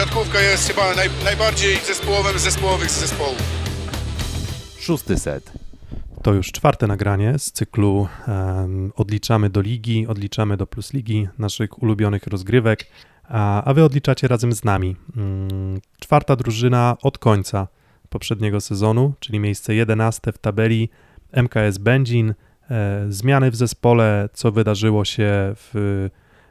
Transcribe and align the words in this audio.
siatkówka 0.00 0.40
jest 0.40 0.68
chyba 0.68 0.94
naj, 0.94 1.08
najbardziej 1.24 1.76
zespołowym 1.76 2.38
z 2.38 2.42
zespołowych 2.42 2.90
z 2.90 3.00
zespołów. 3.00 3.42
Szósty 4.78 5.18
set. 5.18 5.52
To 6.22 6.32
już 6.32 6.52
czwarte 6.52 6.86
nagranie 6.86 7.38
z 7.38 7.52
cyklu 7.52 8.08
um, 8.28 8.92
Odliczamy 8.96 9.50
do 9.50 9.60
ligi, 9.60 10.06
odliczamy 10.06 10.56
do 10.56 10.66
plus 10.66 10.92
ligi, 10.92 11.28
naszych 11.38 11.82
ulubionych 11.82 12.26
rozgrywek, 12.26 12.86
a, 13.28 13.64
a 13.64 13.74
wy 13.74 13.84
odliczacie 13.84 14.28
razem 14.28 14.52
z 14.52 14.64
nami. 14.64 14.96
Um, 15.16 15.80
czwarta 16.00 16.36
drużyna 16.36 16.96
od 17.02 17.18
końca 17.18 17.68
poprzedniego 18.08 18.60
sezonu, 18.60 19.12
czyli 19.20 19.40
miejsce 19.40 19.74
11 19.74 20.32
w 20.32 20.38
tabeli 20.38 20.88
MKS 21.32 21.78
Będzin. 21.78 22.34
E, 22.70 23.06
zmiany 23.08 23.50
w 23.50 23.56
zespole, 23.56 24.28
co 24.32 24.52
wydarzyło 24.52 25.04
się 25.04 25.54
w, 25.56 26.08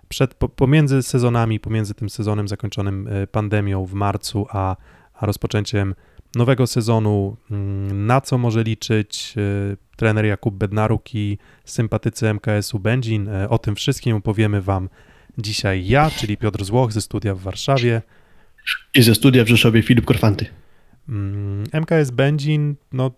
przed, 0.09 0.33
pomiędzy 0.33 1.03
sezonami, 1.03 1.59
pomiędzy 1.59 1.93
tym 1.93 2.09
sezonem 2.09 2.47
zakończonym 2.47 3.07
e, 3.07 3.27
pandemią 3.27 3.85
w 3.85 3.93
marcu, 3.93 4.45
a, 4.49 4.75
a 5.13 5.25
rozpoczęciem 5.25 5.95
nowego 6.35 6.67
sezonu, 6.67 7.37
mm, 7.51 8.05
na 8.05 8.21
co 8.21 8.37
może 8.37 8.63
liczyć 8.63 9.33
e, 9.37 9.77
trener 9.95 10.25
Jakub 10.25 10.55
Bednaruk 10.55 11.15
i 11.15 11.37
sympatycy 11.65 12.33
MKS-u 12.33 12.79
Będzin. 12.79 13.29
O 13.49 13.57
tym 13.57 13.75
wszystkim 13.75 14.15
opowiemy 14.15 14.61
Wam 14.61 14.89
dzisiaj 15.37 15.87
ja, 15.87 16.11
czyli 16.11 16.37
Piotr 16.37 16.63
Złoch 16.63 16.91
ze 16.91 17.01
studia 17.01 17.35
w 17.35 17.39
Warszawie. 17.39 18.01
I 18.95 19.01
ze 19.01 19.15
studia 19.15 19.43
w 19.43 19.47
Rzeszowie 19.47 19.81
Filip 19.81 20.05
Korfanty. 20.05 20.45
MKS 21.73 22.09
mm, 22.09 22.15
Będzin, 22.15 22.75
no 22.91 23.11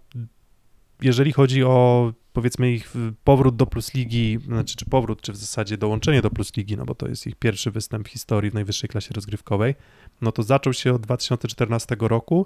jeżeli 1.01 1.31
chodzi 1.31 1.63
o 1.63 2.13
powiedzmy 2.33 2.71
ich 2.71 2.93
powrót 3.23 3.55
do 3.55 3.65
Plus 3.65 3.93
Ligi, 3.93 4.39
znaczy 4.45 4.75
czy 4.75 4.85
powrót, 4.85 5.21
czy 5.21 5.31
w 5.31 5.35
zasadzie 5.35 5.77
dołączenie 5.77 6.21
do 6.21 6.29
Plus 6.29 6.57
Ligi, 6.57 6.77
no 6.77 6.85
bo 6.85 6.95
to 6.95 7.07
jest 7.07 7.27
ich 7.27 7.35
pierwszy 7.35 7.71
występ 7.71 8.07
w 8.07 8.11
historii 8.11 8.51
w 8.51 8.53
najwyższej 8.53 8.89
klasie 8.89 9.13
rozgrywkowej, 9.13 9.75
no 10.21 10.31
to 10.31 10.43
zaczął 10.43 10.73
się 10.73 10.93
od 10.93 11.01
2014 11.01 11.95
roku, 11.99 12.45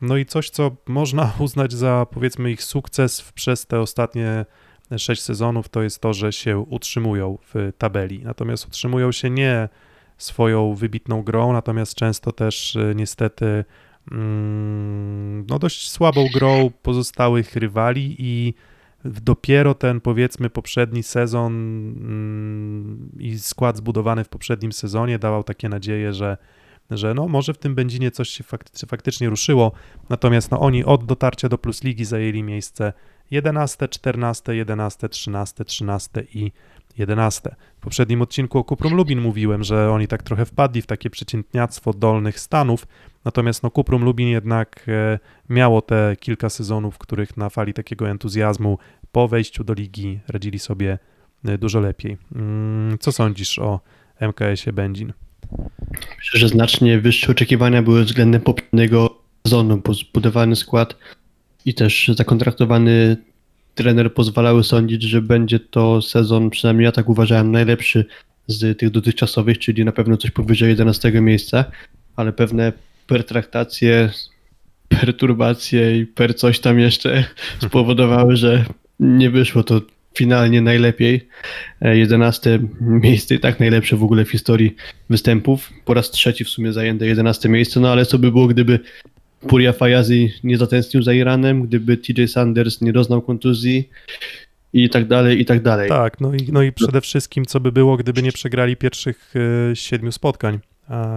no 0.00 0.16
i 0.16 0.26
coś, 0.26 0.50
co 0.50 0.76
można 0.88 1.32
uznać 1.38 1.72
za 1.72 2.06
powiedzmy 2.10 2.50
ich 2.50 2.62
sukces 2.62 3.32
przez 3.32 3.66
te 3.66 3.80
ostatnie 3.80 4.44
sześć 4.98 5.22
sezonów, 5.22 5.68
to 5.68 5.82
jest 5.82 6.00
to, 6.00 6.14
że 6.14 6.32
się 6.32 6.58
utrzymują 6.58 7.38
w 7.54 7.72
tabeli. 7.78 8.22
Natomiast 8.24 8.66
utrzymują 8.66 9.12
się 9.12 9.30
nie 9.30 9.68
swoją 10.18 10.74
wybitną 10.74 11.22
grą, 11.22 11.52
natomiast 11.52 11.94
często 11.94 12.32
też 12.32 12.76
y, 12.76 12.92
niestety 12.96 13.64
no 15.46 15.58
dość 15.58 15.90
słabą 15.90 16.26
grą 16.34 16.70
pozostałych 16.82 17.56
rywali 17.56 18.16
i 18.18 18.54
dopiero 19.04 19.74
ten 19.74 20.00
powiedzmy 20.00 20.50
poprzedni 20.50 21.02
sezon 21.02 21.52
mm, 21.52 23.10
i 23.18 23.38
skład 23.38 23.76
zbudowany 23.76 24.24
w 24.24 24.28
poprzednim 24.28 24.72
sezonie 24.72 25.18
dawał 25.18 25.44
takie 25.44 25.68
nadzieje, 25.68 26.12
że, 26.12 26.36
że 26.90 27.14
no 27.14 27.28
może 27.28 27.54
w 27.54 27.58
tym 27.58 27.74
Będzinie 27.74 28.10
coś 28.10 28.28
się 28.28 28.44
faktycznie, 28.44 28.88
faktycznie 28.88 29.28
ruszyło, 29.28 29.72
natomiast 30.08 30.50
no 30.50 30.60
oni 30.60 30.84
od 30.84 31.04
dotarcia 31.04 31.48
do 31.48 31.58
Plus 31.58 31.84
Ligi 31.84 32.04
zajęli 32.04 32.42
miejsce 32.42 32.92
11, 33.30 33.88
14, 33.88 34.56
11, 34.56 35.08
13, 35.08 35.64
13 35.64 36.26
i 36.34 36.52
11. 36.98 37.54
W 37.76 37.80
poprzednim 37.80 38.22
odcinku 38.22 38.58
o 38.58 38.64
Kuprum 38.64 38.94
Lubin 38.94 39.20
mówiłem, 39.20 39.64
że 39.64 39.90
oni 39.90 40.08
tak 40.08 40.22
trochę 40.22 40.44
wpadli 40.44 40.82
w 40.82 40.86
takie 40.86 41.10
przeciętniactwo 41.10 41.92
dolnych 41.92 42.40
stanów, 42.40 42.86
natomiast 43.24 43.62
no 43.62 43.70
Kuprum 43.70 44.04
Lubin 44.04 44.28
jednak 44.28 44.84
e, 44.88 45.18
miało 45.48 45.82
te 45.82 46.16
kilka 46.20 46.50
sezonów, 46.50 46.94
w 46.94 46.98
których 46.98 47.36
na 47.36 47.50
fali 47.50 47.74
takiego 47.74 48.08
entuzjazmu 48.08 48.78
po 49.12 49.28
wejściu 49.28 49.64
do 49.64 49.74
ligi 49.74 50.20
radzili 50.28 50.58
sobie 50.58 50.98
e, 51.44 51.58
dużo 51.58 51.80
lepiej. 51.80 52.16
Mm, 52.34 52.98
co 52.98 53.12
sądzisz 53.12 53.58
o 53.58 53.80
MKS-ie 54.20 54.72
Będzin? 54.72 55.12
Myślę, 56.18 56.40
że 56.40 56.48
znacznie 56.48 56.98
wyższe 56.98 57.32
oczekiwania 57.32 57.82
były 57.82 58.04
względem 58.04 58.40
poprzedniego 58.40 59.18
sezonu, 59.46 59.82
bo 59.84 59.94
zbudowany 59.94 60.56
skład 60.56 60.96
i 61.64 61.74
też 61.74 62.10
zakontraktowany 62.14 63.16
trener 63.74 64.14
pozwalały 64.14 64.64
sądzić, 64.64 65.02
że 65.02 65.22
będzie 65.22 65.60
to 65.60 66.02
sezon, 66.02 66.50
przynajmniej 66.50 66.84
ja 66.84 66.92
tak 66.92 67.08
uważałem, 67.08 67.50
najlepszy 67.50 68.04
z 68.46 68.78
tych 68.78 68.90
dotychczasowych, 68.90 69.58
czyli 69.58 69.84
na 69.84 69.92
pewno 69.92 70.16
coś 70.16 70.30
powyżej 70.30 70.68
11 70.68 71.12
miejsca, 71.20 71.64
ale 72.16 72.32
pewne 72.32 72.72
pertraktacje, 73.10 74.10
perturbacje 74.88 75.98
i 75.98 76.06
per 76.06 76.36
coś 76.36 76.60
tam 76.60 76.78
jeszcze 76.78 77.24
spowodowały, 77.66 78.36
że 78.36 78.64
nie 79.00 79.30
wyszło 79.30 79.62
to 79.62 79.80
finalnie 80.18 80.60
najlepiej. 80.60 81.28
11 81.80 82.58
miejsce 82.80 83.34
i 83.34 83.40
tak 83.40 83.60
najlepsze 83.60 83.96
w 83.96 84.04
ogóle 84.04 84.24
w 84.24 84.30
historii 84.30 84.76
występów. 85.10 85.72
Po 85.84 85.94
raz 85.94 86.10
trzeci 86.10 86.44
w 86.44 86.48
sumie 86.48 86.72
zajęte 86.72 87.06
11 87.06 87.48
miejsce, 87.48 87.80
no 87.80 87.92
ale 87.92 88.06
co 88.06 88.18
by 88.18 88.30
było, 88.30 88.46
gdyby 88.46 88.78
Puria 89.48 89.72
Fajazi 89.72 90.32
nie 90.44 90.58
zatęsknił 90.58 91.02
za 91.02 91.12
Iranem, 91.12 91.62
gdyby 91.62 91.96
TJ 91.96 92.26
Sanders 92.26 92.80
nie 92.80 92.92
doznał 92.92 93.22
kontuzji 93.22 93.88
i 94.72 94.90
tak 94.90 95.06
dalej, 95.06 95.40
i 95.40 95.44
tak 95.44 95.62
dalej. 95.62 95.88
Tak, 95.88 96.20
no 96.20 96.34
i, 96.34 96.48
no 96.52 96.62
i 96.62 96.72
przede 96.72 97.00
wszystkim 97.00 97.44
co 97.44 97.60
by 97.60 97.72
było, 97.72 97.96
gdyby 97.96 98.22
nie 98.22 98.32
przegrali 98.32 98.76
pierwszych 98.76 99.34
y, 99.36 99.76
siedmiu 99.76 100.12
spotkań. 100.12 100.58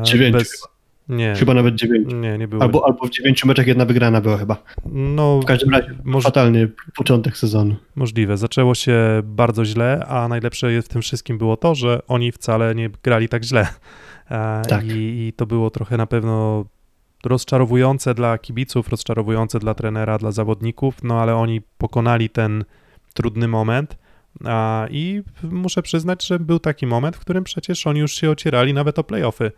Dziewięciu 0.04 0.38
bez... 0.38 0.73
Nie. 1.10 1.36
Chyba 1.36 1.54
nawet 1.54 1.76
dziewięciu. 1.76 2.16
Nie, 2.16 2.38
nie 2.38 2.48
było. 2.48 2.64
Albo, 2.64 2.86
albo 2.86 3.08
w 3.08 3.10
dziewięciu 3.10 3.48
meczach 3.48 3.68
jedna 3.68 3.86
wygrana 3.86 4.22
była 4.22 4.38
chyba. 4.38 4.64
No, 4.86 5.40
w 5.40 5.46
każdym 5.46 5.70
razie 5.70 5.96
fatalny 6.22 6.70
początek 6.98 7.38
sezonu. 7.38 7.76
Możliwe. 7.96 8.38
Zaczęło 8.38 8.76
się 8.76 8.98
bardzo 9.24 9.66
źle, 9.66 10.06
a 10.08 10.28
najlepsze 10.28 10.82
w 10.82 10.88
tym 10.88 11.02
wszystkim 11.02 11.38
było 11.38 11.58
to, 11.58 11.76
że 11.76 12.08
oni 12.08 12.32
wcale 12.32 12.76
nie 12.76 12.90
grali 13.04 13.30
tak 13.30 13.44
źle. 13.44 13.68
Tak. 14.70 14.86
I, 14.86 15.28
I 15.28 15.34
to 15.36 15.46
było 15.46 15.70
trochę 15.70 15.98
na 15.98 16.06
pewno 16.06 16.66
rozczarowujące 17.26 18.14
dla 18.14 18.38
kibiców, 18.38 18.90
rozczarowujące 18.90 19.60
dla 19.60 19.74
trenera, 19.74 20.18
dla 20.18 20.32
zawodników, 20.32 21.04
no 21.04 21.22
ale 21.22 21.36
oni 21.36 21.62
pokonali 21.78 22.30
ten 22.30 22.66
trudny 23.14 23.48
moment. 23.48 23.98
I 24.90 25.24
muszę 25.44 25.82
przyznać, 25.82 26.28
że 26.28 26.40
był 26.40 26.60
taki 26.60 26.88
moment, 26.88 27.16
w 27.16 27.20
którym 27.20 27.44
przecież 27.44 27.88
oni 27.88 28.00
już 28.00 28.16
się 28.16 28.32
ocierali 28.32 28.74
nawet 28.74 29.00
o 29.00 29.04
playoffy, 29.04 29.52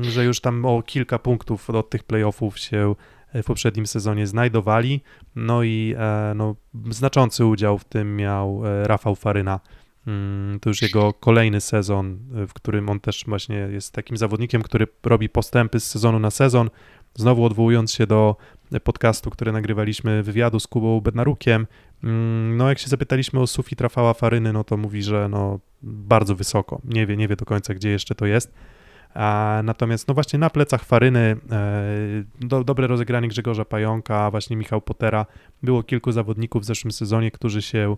że 0.00 0.24
już 0.24 0.40
tam 0.40 0.64
o 0.64 0.82
kilka 0.82 1.18
punktów 1.18 1.70
od 1.70 1.90
tych 1.90 2.04
playoffów 2.04 2.58
się 2.58 2.94
w 3.34 3.44
poprzednim 3.44 3.86
sezonie 3.86 4.26
znajdowali. 4.26 5.00
No 5.36 5.62
i 5.62 5.94
e, 5.98 6.32
no, 6.36 6.56
znaczący 6.90 7.44
udział 7.44 7.78
w 7.78 7.84
tym 7.84 8.16
miał 8.16 8.66
e, 8.66 8.88
Rafał 8.88 9.14
Faryna 9.14 9.60
Mm, 10.06 10.60
to 10.60 10.70
już 10.70 10.82
jego 10.82 11.12
kolejny 11.12 11.60
sezon, 11.60 12.18
w 12.48 12.52
którym 12.52 12.88
on 12.88 13.00
też 13.00 13.24
właśnie 13.26 13.56
jest 13.56 13.94
takim 13.94 14.16
zawodnikiem, 14.16 14.62
który 14.62 14.86
robi 15.02 15.28
postępy 15.28 15.80
z 15.80 15.86
sezonu 15.86 16.18
na 16.18 16.30
sezon. 16.30 16.70
Znowu 17.14 17.44
odwołując 17.44 17.92
się 17.92 18.06
do 18.06 18.36
podcastu, 18.84 19.30
który 19.30 19.52
nagrywaliśmy, 19.52 20.22
wywiadu 20.22 20.60
z 20.60 20.66
Kubą 20.66 21.00
Bednarukiem, 21.00 21.66
mm, 22.04 22.56
no 22.56 22.68
jak 22.68 22.78
się 22.78 22.88
zapytaliśmy 22.88 23.40
o 23.40 23.46
sufit 23.46 23.80
Rafała 23.80 24.14
Faryny, 24.14 24.52
no 24.52 24.64
to 24.64 24.76
mówi, 24.76 25.02
że 25.02 25.28
no 25.28 25.60
bardzo 25.82 26.34
wysoko. 26.34 26.80
Nie 26.84 27.06
wie, 27.06 27.16
nie 27.16 27.28
wie 27.28 27.36
do 27.36 27.44
końca, 27.44 27.74
gdzie 27.74 27.90
jeszcze 27.90 28.14
to 28.14 28.26
jest. 28.26 28.54
A 29.14 29.60
natomiast 29.64 30.08
no 30.08 30.14
właśnie 30.14 30.38
na 30.38 30.50
plecach 30.50 30.84
Faryny 30.84 31.36
e, 31.50 31.84
do, 32.40 32.64
dobre 32.64 32.86
rozegranie 32.86 33.28
Grzegorza 33.28 33.64
Pająka, 33.64 34.30
właśnie 34.30 34.56
Michał 34.56 34.80
Potera, 34.80 35.26
było 35.62 35.82
kilku 35.82 36.12
zawodników 36.12 36.62
w 36.62 36.66
zeszłym 36.66 36.92
sezonie, 36.92 37.30
którzy 37.30 37.62
się, 37.62 37.96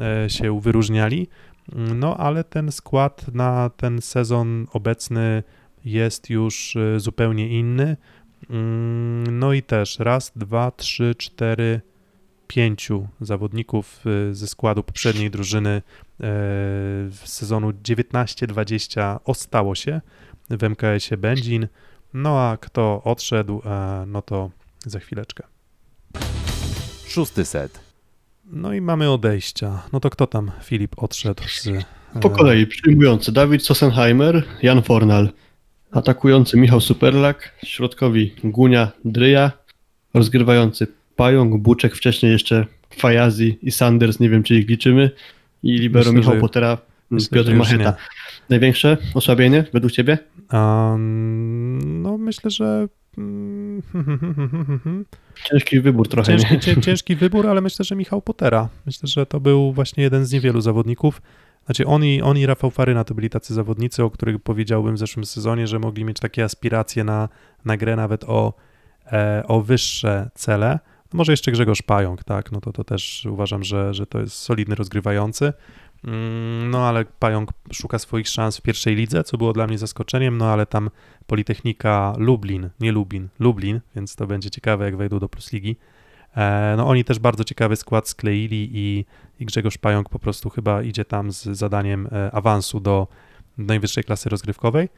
e, 0.00 0.30
się 0.30 0.60
wyróżniali, 0.60 1.28
no 1.74 2.16
ale 2.16 2.44
ten 2.44 2.72
skład 2.72 3.34
na 3.34 3.70
ten 3.76 4.02
sezon 4.02 4.66
obecny 4.72 5.42
jest 5.84 6.30
już 6.30 6.76
e, 6.76 7.00
zupełnie 7.00 7.48
inny. 7.48 7.96
Mm, 8.50 9.38
no 9.38 9.52
i 9.52 9.62
też 9.62 9.98
raz, 9.98 10.32
dwa, 10.36 10.70
trzy, 10.70 11.14
cztery, 11.14 11.80
pięciu 12.46 13.08
zawodników 13.20 14.04
ze 14.32 14.46
składu 14.46 14.82
poprzedniej 14.82 15.30
drużyny 15.30 15.82
w 17.08 17.22
sezonu 17.24 17.70
19-20 17.70 19.18
ostało 19.24 19.74
się 19.74 20.00
w 20.58 20.62
MKS-ie 20.62 21.16
Będzin. 21.18 21.68
No 22.14 22.40
a 22.40 22.56
kto 22.56 23.02
odszedł, 23.04 23.62
e, 23.64 24.04
no 24.06 24.22
to 24.22 24.50
za 24.86 24.98
chwileczkę. 24.98 25.44
Szósty 27.06 27.44
set. 27.44 27.80
No 28.44 28.74
i 28.74 28.80
mamy 28.80 29.10
odejścia. 29.10 29.82
No 29.92 30.00
to 30.00 30.10
kto 30.10 30.26
tam, 30.26 30.50
Filip, 30.64 31.02
odszedł 31.02 31.42
z... 31.48 31.66
E, 31.66 32.20
po 32.20 32.30
kolei, 32.30 32.66
przyjmujący 32.66 33.32
Dawid 33.32 33.62
Sossenheimer, 33.62 34.42
Jan 34.62 34.82
Fornal, 34.82 35.28
atakujący 35.90 36.56
Michał 36.56 36.80
Superlak, 36.80 37.54
środkowi 37.64 38.34
Gunia 38.44 38.92
Dryja, 39.04 39.52
rozgrywający 40.14 40.86
Pająk, 41.16 41.62
Buczek, 41.62 41.96
wcześniej 41.96 42.32
jeszcze 42.32 42.66
Fajazi 42.96 43.58
i 43.62 43.70
Sanders, 43.70 44.20
nie 44.20 44.28
wiem 44.28 44.42
czy 44.42 44.54
ich 44.54 44.68
liczymy, 44.68 45.10
i 45.62 45.72
libero 45.78 46.04
Myślę, 46.04 46.18
Michał 46.18 46.34
że... 46.34 46.40
Potera, 46.40 46.78
Myślę, 47.10 47.38
Piotr 47.38 47.54
Macheta. 47.54 47.96
Największe 48.48 48.96
osłabienie 49.14 49.64
według 49.72 49.92
ciebie? 49.92 50.18
Um, 50.52 52.02
no 52.02 52.18
myślę, 52.18 52.50
że 52.50 52.88
Ciężki 55.44 55.80
wybór 55.80 56.08
trochę. 56.08 56.38
Ciężki, 56.38 56.80
ciężki 56.86 57.16
wybór, 57.16 57.46
ale 57.46 57.60
myślę, 57.60 57.84
że 57.84 57.96
Michał 57.96 58.22
Potera. 58.22 58.68
Myślę, 58.86 59.08
że 59.08 59.26
to 59.26 59.40
był 59.40 59.72
właśnie 59.72 60.02
jeden 60.02 60.26
z 60.26 60.32
niewielu 60.32 60.60
zawodników, 60.60 61.22
Znaczy 61.64 61.86
on 61.86 62.04
i, 62.04 62.22
on 62.22 62.38
i 62.38 62.46
Rafał 62.46 62.70
Faryna 62.70 63.04
to 63.04 63.14
byli 63.14 63.30
tacy 63.30 63.54
zawodnicy, 63.54 64.04
o 64.04 64.10
których 64.10 64.38
powiedziałbym 64.38 64.94
w 64.94 64.98
zeszłym 64.98 65.24
sezonie, 65.24 65.66
że 65.66 65.78
mogli 65.78 66.04
mieć 66.04 66.20
takie 66.20 66.44
aspiracje 66.44 67.04
na, 67.04 67.28
na 67.64 67.76
grę 67.76 67.96
nawet 67.96 68.24
o, 68.24 68.54
e, 69.12 69.42
o 69.46 69.60
wyższe 69.60 70.30
cele. 70.34 70.78
Może 71.12 71.32
jeszcze 71.32 71.52
Grzegorz 71.52 71.82
Pająk, 71.82 72.24
tak, 72.24 72.52
no 72.52 72.60
to, 72.60 72.72
to 72.72 72.84
też 72.84 73.26
uważam, 73.30 73.64
że, 73.64 73.94
że 73.94 74.06
to 74.06 74.20
jest 74.20 74.36
solidny 74.36 74.74
rozgrywający. 74.74 75.52
Mm, 76.04 76.70
No 76.70 76.88
ale 76.88 77.04
Pająk 77.04 77.50
szuka 77.72 77.98
swoich 77.98 78.28
szans 78.28 78.56
w 78.58 78.62
pierwszej 78.62 78.94
lidze, 78.94 79.24
co 79.24 79.38
było 79.38 79.52
dla 79.52 79.66
mnie 79.66 79.78
zaskoczeniem, 79.78 80.38
no 80.38 80.46
ale 80.52 80.66
tam 80.66 80.90
Politechnika 81.26 82.14
Lublin, 82.18 82.70
nie 82.80 82.92
Lubin, 82.92 83.28
Lublin, 83.38 83.80
więc 83.96 84.16
to 84.16 84.26
będzie 84.26 84.50
ciekawe, 84.50 84.84
jak 84.84 84.96
wejdą 84.96 85.18
do 85.18 85.28
Plus 85.28 85.52
Ligi. 85.52 85.76
E, 86.36 86.74
No 86.76 86.88
oni 86.88 87.04
też 87.04 87.18
bardzo 87.18 87.44
ciekawy 87.44 87.76
skład 87.76 88.08
skleili 88.08 88.70
i, 88.72 89.04
i 89.40 89.46
Grzegorz 89.46 89.78
Pająk 89.78 90.08
po 90.08 90.18
prostu 90.18 90.50
chyba 90.50 90.82
idzie 90.82 91.04
tam 91.04 91.32
z 91.32 91.42
zadaniem 91.42 92.08
e, 92.12 92.30
awansu 92.34 92.80
do 92.80 93.08
najwyższej 93.58 94.04
klasy 94.04 94.28
rozgrywkowej. 94.28 94.88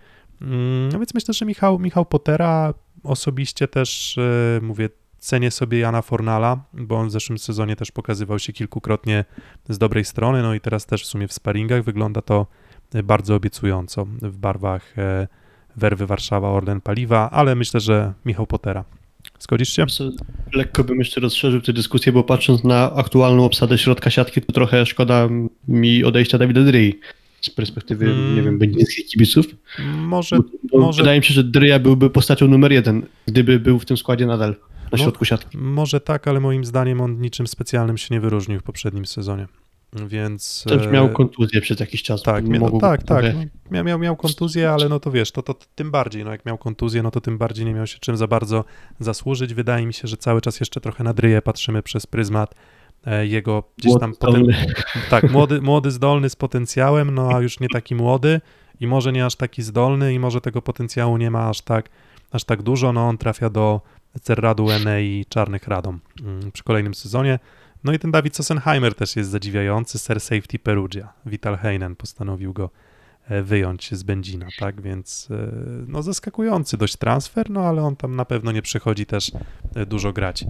Mm, 0.42 0.88
No 0.92 0.98
więc 0.98 1.14
myślę, 1.14 1.34
że 1.34 1.46
Michał, 1.46 1.78
Michał 1.78 2.04
Potera 2.06 2.74
osobiście 3.04 3.68
też, 3.68 4.18
e, 4.18 4.60
mówię, 4.62 4.88
cenię 5.24 5.50
sobie 5.50 5.78
Jana 5.78 6.02
Fornala, 6.02 6.64
bo 6.74 6.96
on 6.96 7.08
w 7.08 7.10
zeszłym 7.10 7.38
sezonie 7.38 7.76
też 7.76 7.90
pokazywał 7.90 8.38
się 8.38 8.52
kilkukrotnie 8.52 9.24
z 9.68 9.78
dobrej 9.78 10.04
strony, 10.04 10.42
no 10.42 10.54
i 10.54 10.60
teraz 10.60 10.86
też 10.86 11.02
w 11.02 11.06
sumie 11.06 11.28
w 11.28 11.32
sparingach 11.32 11.84
wygląda 11.84 12.22
to 12.22 12.46
bardzo 13.04 13.34
obiecująco 13.34 14.04
w 14.22 14.36
barwach 14.36 14.98
e, 14.98 15.28
Werwy 15.76 16.06
Warszawa, 16.06 16.48
Orlen 16.50 16.80
Paliwa, 16.80 17.30
ale 17.30 17.54
myślę, 17.54 17.80
że 17.80 18.12
Michał 18.24 18.46
Potera. 18.46 18.84
Zgodzisz 19.38 19.68
się? 19.68 19.84
Lekko 20.54 20.84
bym 20.84 20.98
jeszcze 20.98 21.20
rozszerzył 21.20 21.60
tę 21.60 21.72
dyskusję, 21.72 22.12
bo 22.12 22.22
patrząc 22.24 22.64
na 22.64 22.92
aktualną 22.94 23.44
obsadę 23.44 23.78
środka 23.78 24.10
siatki, 24.10 24.40
to 24.40 24.52
trochę 24.52 24.86
szkoda 24.86 25.28
mi 25.68 26.04
odejścia 26.04 26.38
Dawida 26.38 26.62
Dry 26.62 26.92
z 27.40 27.50
perspektywy, 27.50 28.06
Mm. 28.06 28.36
nie 28.36 28.42
wiem, 28.42 28.58
będzińskich 28.58 29.06
kibiców. 29.06 29.46
Może, 29.96 30.36
Bo 30.72 30.78
może- 30.80 31.02
Wydaje 31.02 31.18
mi 31.20 31.24
się, 31.24 31.34
że 31.34 31.44
Dryja 31.44 31.78
byłby 31.78 32.10
postacią 32.10 32.48
numer 32.48 32.72
jeden, 32.72 33.06
gdyby 33.26 33.60
był 33.60 33.78
w 33.78 33.84
tym 33.84 33.96
składzie 33.96 34.26
nadal 34.26 34.54
na 34.84 34.88
No. 34.92 34.98
środku 34.98 35.24
siatki. 35.24 35.58
może 35.58 36.00
tak, 36.00 36.28
ale 36.28 36.40
moim 36.40 36.64
zdaniem 36.64 37.00
on 37.00 37.20
niczym 37.20 37.46
specjalnym 37.46 37.98
się 37.98 38.14
nie 38.14 38.20
wyróżnił 38.20 38.60
w 38.60 38.62
poprzednim 38.62 39.06
sezonie. 39.06 39.46
Więc 40.06 40.64
Też 40.68 40.86
e, 40.86 40.90
miał 40.90 41.08
kontuzję 41.08 41.60
przez 41.60 41.80
jakiś 41.80 42.02
czas. 42.02 42.22
Tak, 42.22 42.48
no, 42.48 42.78
tak, 42.80 43.02
tak. 43.02 43.24
No, 43.34 43.40
miał, 43.70 43.84
miał, 43.84 43.98
miał 43.98 44.16
kontuzję, 44.16 44.70
ale 44.70 44.88
no 44.88 45.00
to 45.00 45.10
wiesz, 45.10 45.32
to, 45.32 45.42
to 45.42 45.54
tym 45.74 45.90
bardziej, 45.90 46.24
no 46.24 46.30
jak 46.30 46.46
miał 46.46 46.58
kontuzję, 46.58 47.02
no 47.02 47.10
to 47.10 47.20
tym 47.20 47.38
bardziej 47.38 47.66
nie 47.66 47.74
miał 47.74 47.86
się 47.86 47.98
czym 47.98 48.16
za 48.16 48.26
bardzo 48.26 48.64
zasłużyć. 49.00 49.54
Wydaje 49.54 49.86
mi 49.86 49.94
się, 49.94 50.08
że 50.08 50.16
cały 50.16 50.40
czas 50.40 50.60
jeszcze 50.60 50.80
trochę 50.80 51.04
na 51.04 51.14
Dryję 51.14 51.42
patrzymy 51.42 51.82
przez 51.82 52.06
pryzmat 52.06 52.54
e, 53.06 53.26
jego 53.26 53.62
gdzieś 53.76 53.92
tam 54.00 54.12
potem, 54.20 54.44
Zdolny. 54.44 54.74
tak, 55.10 55.30
młody, 55.30 55.60
młody, 55.62 55.90
zdolny 55.90 56.30
z 56.30 56.36
potencjałem, 56.36 57.14
no 57.14 57.28
a 57.34 57.40
już 57.40 57.60
nie 57.60 57.68
taki 57.68 57.94
młody 57.94 58.40
i 58.80 58.86
może 58.86 59.12
nie 59.12 59.26
aż 59.26 59.36
taki 59.36 59.62
zdolny 59.62 60.14
i 60.14 60.18
może 60.18 60.40
tego 60.40 60.62
potencjału 60.62 61.16
nie 61.16 61.30
ma 61.30 61.48
aż 61.48 61.60
tak, 61.60 61.88
aż 62.30 62.44
tak 62.44 62.62
dużo, 62.62 62.92
no 62.92 63.08
on 63.08 63.18
trafia 63.18 63.50
do 63.50 63.80
Cerradu 64.20 64.68
i 65.00 65.24
Czarnych 65.28 65.68
Radom 65.68 66.00
mm, 66.22 66.52
przy 66.52 66.64
kolejnym 66.64 66.94
sezonie. 66.94 67.38
No 67.84 67.92
i 67.92 67.98
ten 67.98 68.10
Dawid 68.10 68.36
Sossenheimer 68.36 68.94
też 68.94 69.16
jest 69.16 69.30
zadziwiający, 69.30 69.98
Ser 69.98 70.20
Safety 70.20 70.58
Perugia. 70.58 71.12
Vital 71.26 71.56
Heinen 71.56 71.96
postanowił 71.96 72.52
go 72.52 72.70
e, 73.28 73.42
wyjąć 73.42 73.94
z 73.94 74.02
Będzina, 74.02 74.46
tak, 74.58 74.82
więc 74.82 75.28
e, 75.30 75.52
no 75.88 76.02
zaskakujący 76.02 76.76
dość 76.76 76.96
transfer, 76.96 77.50
no 77.50 77.60
ale 77.60 77.82
on 77.82 77.96
tam 77.96 78.16
na 78.16 78.24
pewno 78.24 78.52
nie 78.52 78.62
przychodzi 78.62 79.06
też 79.06 79.32
e, 79.74 79.86
dużo 79.86 80.12
grać, 80.12 80.44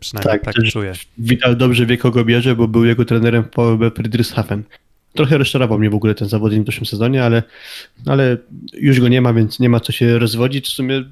przynajmniej 0.00 0.40
tak, 0.40 0.54
Tak, 0.54 0.64
czuję. 0.64 0.92
Vital 1.18 1.56
dobrze 1.56 1.86
wie, 1.86 1.96
kogo 1.96 2.24
bierze, 2.24 2.56
bo 2.56 2.68
był 2.68 2.84
jego 2.84 3.04
trenerem 3.04 3.42
w 3.42 3.50
VfB 3.50 3.90
Friedrichshafen. 3.90 4.62
Trochę 5.14 5.38
rozczarował 5.38 5.78
mnie 5.78 5.90
w 5.90 5.94
ogóle 5.94 6.14
ten 6.14 6.28
zawodnik 6.28 6.62
w 6.62 6.66
zeszłym 6.66 6.86
sezonie, 6.86 7.24
ale, 7.24 7.42
ale 8.06 8.36
już 8.72 9.00
go 9.00 9.08
nie 9.08 9.20
ma, 9.20 9.34
więc 9.34 9.60
nie 9.60 9.68
ma 9.68 9.80
co 9.80 9.92
się 9.92 10.18
rozwodzić. 10.18 10.66
W 10.66 10.72
sumie 10.72 11.04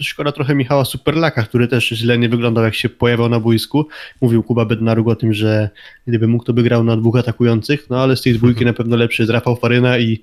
szkoda 0.00 0.32
trochę 0.32 0.54
Michała 0.54 0.84
Superlaka, 0.84 1.42
który 1.42 1.68
też 1.68 1.88
źle 1.88 2.18
nie 2.18 2.28
wyglądał, 2.28 2.64
jak 2.64 2.74
się 2.74 2.88
pojawiał 2.88 3.28
na 3.28 3.40
boisku. 3.40 3.88
Mówił 4.20 4.42
Kuba 4.42 4.64
Bednaruk 4.64 5.08
o 5.08 5.16
tym, 5.16 5.34
że 5.34 5.70
gdyby 6.06 6.28
mógł, 6.28 6.44
to 6.44 6.52
by 6.52 6.62
grał 6.62 6.84
na 6.84 6.96
dwóch 6.96 7.16
atakujących, 7.16 7.90
no 7.90 8.02
ale 8.02 8.16
z 8.16 8.22
tej 8.22 8.34
dwójki 8.34 8.64
na 8.64 8.72
pewno 8.72 8.96
lepszy 8.96 9.22
jest 9.22 9.32
Rafał 9.32 9.56
Faryna 9.56 9.98
i, 9.98 10.22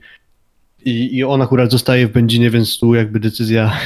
i, 0.86 1.16
i 1.18 1.24
on 1.24 1.42
akurat 1.42 1.72
zostaje 1.72 2.08
w 2.08 2.12
Będzinie, 2.12 2.50
więc 2.50 2.80
tu 2.80 2.96
jakby 2.96 3.20
decyzja 3.20 3.80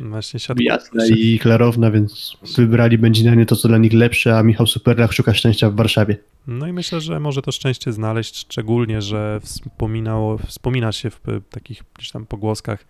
Właśnie 0.00 0.40
jasna 0.60 1.06
i 1.06 1.38
klarowna, 1.38 1.90
więc 1.90 2.36
wybrali 2.56 2.98
Będzinianie 2.98 3.46
to, 3.46 3.56
co 3.56 3.68
dla 3.68 3.78
nich 3.78 3.92
lepsze, 3.92 4.38
a 4.38 4.42
Michał 4.42 4.66
Superlach 4.66 5.12
szuka 5.12 5.34
szczęścia 5.34 5.70
w 5.70 5.74
Warszawie. 5.74 6.16
No 6.46 6.66
i 6.66 6.72
myślę, 6.72 7.00
że 7.00 7.20
może 7.20 7.42
to 7.42 7.52
szczęście 7.52 7.92
znaleźć, 7.92 8.38
szczególnie, 8.38 9.02
że 9.02 9.40
wspominał, 9.42 10.38
wspomina 10.46 10.92
się 10.92 11.10
w 11.10 11.20
takich 11.50 11.82
gdzieś 11.94 12.10
tam 12.10 12.26
pogłoskach 12.26 12.84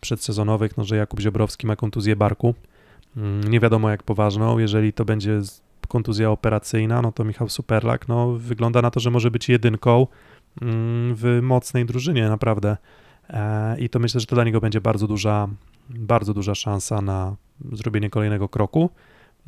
przedsezonowych, 0.00 0.76
no, 0.76 0.84
że 0.84 0.96
Jakub 0.96 1.20
Ziobrowski 1.20 1.66
ma 1.66 1.76
kontuzję 1.76 2.16
barku. 2.16 2.54
Mm, 3.16 3.50
Nie 3.50 3.60
wiadomo 3.60 3.90
jak 3.90 4.02
poważną. 4.02 4.58
Jeżeli 4.58 4.92
to 4.92 5.04
będzie 5.04 5.40
kontuzja 5.88 6.30
operacyjna, 6.30 7.02
no 7.02 7.12
to 7.12 7.24
Michał 7.24 7.48
Superlak 7.48 8.08
no, 8.08 8.32
wygląda 8.32 8.82
na 8.82 8.90
to, 8.90 9.00
że 9.00 9.10
może 9.10 9.30
być 9.30 9.48
jedynką 9.48 10.06
mm, 10.62 11.14
w 11.14 11.38
mocnej 11.42 11.86
drużynie, 11.86 12.28
naprawdę. 12.28 12.76
E, 13.30 13.80
I 13.80 13.88
to 13.88 13.98
myślę, 13.98 14.20
że 14.20 14.26
to 14.26 14.36
dla 14.36 14.44
niego 14.44 14.60
będzie 14.60 14.80
bardzo 14.80 15.06
duża, 15.06 15.48
bardzo 15.90 16.34
duża 16.34 16.54
szansa 16.54 17.02
na 17.02 17.36
zrobienie 17.72 18.10
kolejnego 18.10 18.48
kroku. 18.48 18.90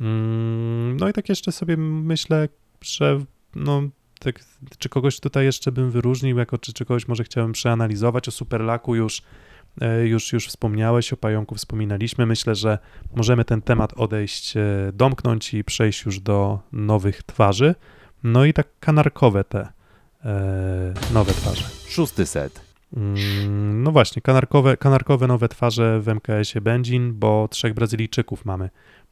Mm, 0.01 0.97
No 0.97 1.09
i 1.09 1.13
tak 1.13 1.29
jeszcze 1.29 1.51
sobie 1.51 1.77
myślę, 1.77 2.49
że 2.81 3.19
no, 3.55 3.81
tak, 4.19 4.39
czy 4.77 4.89
kogoś 4.89 5.19
tutaj 5.19 5.45
jeszcze 5.45 5.71
bym 5.71 5.91
wyróżnił, 5.91 6.37
jako 6.37 6.57
czy, 6.57 6.73
czy 6.73 6.85
kogoś 6.85 7.07
może 7.07 7.23
chciałem 7.23 7.51
przeanalizować. 7.51 8.27
O 8.27 8.31
Superlaku 8.31 8.95
już, 8.95 9.21
już, 10.03 10.33
już 10.33 10.47
wspomniałeś, 10.47 11.13
o 11.13 11.17
Pająku 11.17 11.55
wspominaliśmy. 11.55 12.25
Myślę, 12.25 12.55
że 12.55 12.77
możemy 13.15 13.45
ten 13.45 13.61
temat 13.61 13.93
odejść, 13.93 14.57
e, 14.57 14.61
domknąć 14.93 15.53
i 15.53 15.63
przejść 15.63 16.05
już 16.05 16.19
do 16.19 16.59
nowych 16.71 17.23
twarzy. 17.23 17.75
No 18.23 18.45
i 18.45 18.53
tak 18.53 18.67
kanarkowe 18.79 19.43
te 19.43 19.67
e, 20.25 20.93
nowe 21.13 21.33
twarze. 21.33 21.65
Szósty 21.87 22.25
set. 22.25 22.61
Mm, 22.97 23.83
No 23.83 23.91
właśnie, 23.91 24.21
kanarkowe, 24.21 24.77
kanarkowe 24.77 25.27
nowe 25.27 25.49
twarze 25.49 25.99
w 25.99 26.07
MKS-ie 26.07 26.61
Będzin, 26.61 27.13
bo 27.13 27.47
trzech 27.47 27.73
Brazylijczyków 27.73 28.45
mamy. 28.45 28.69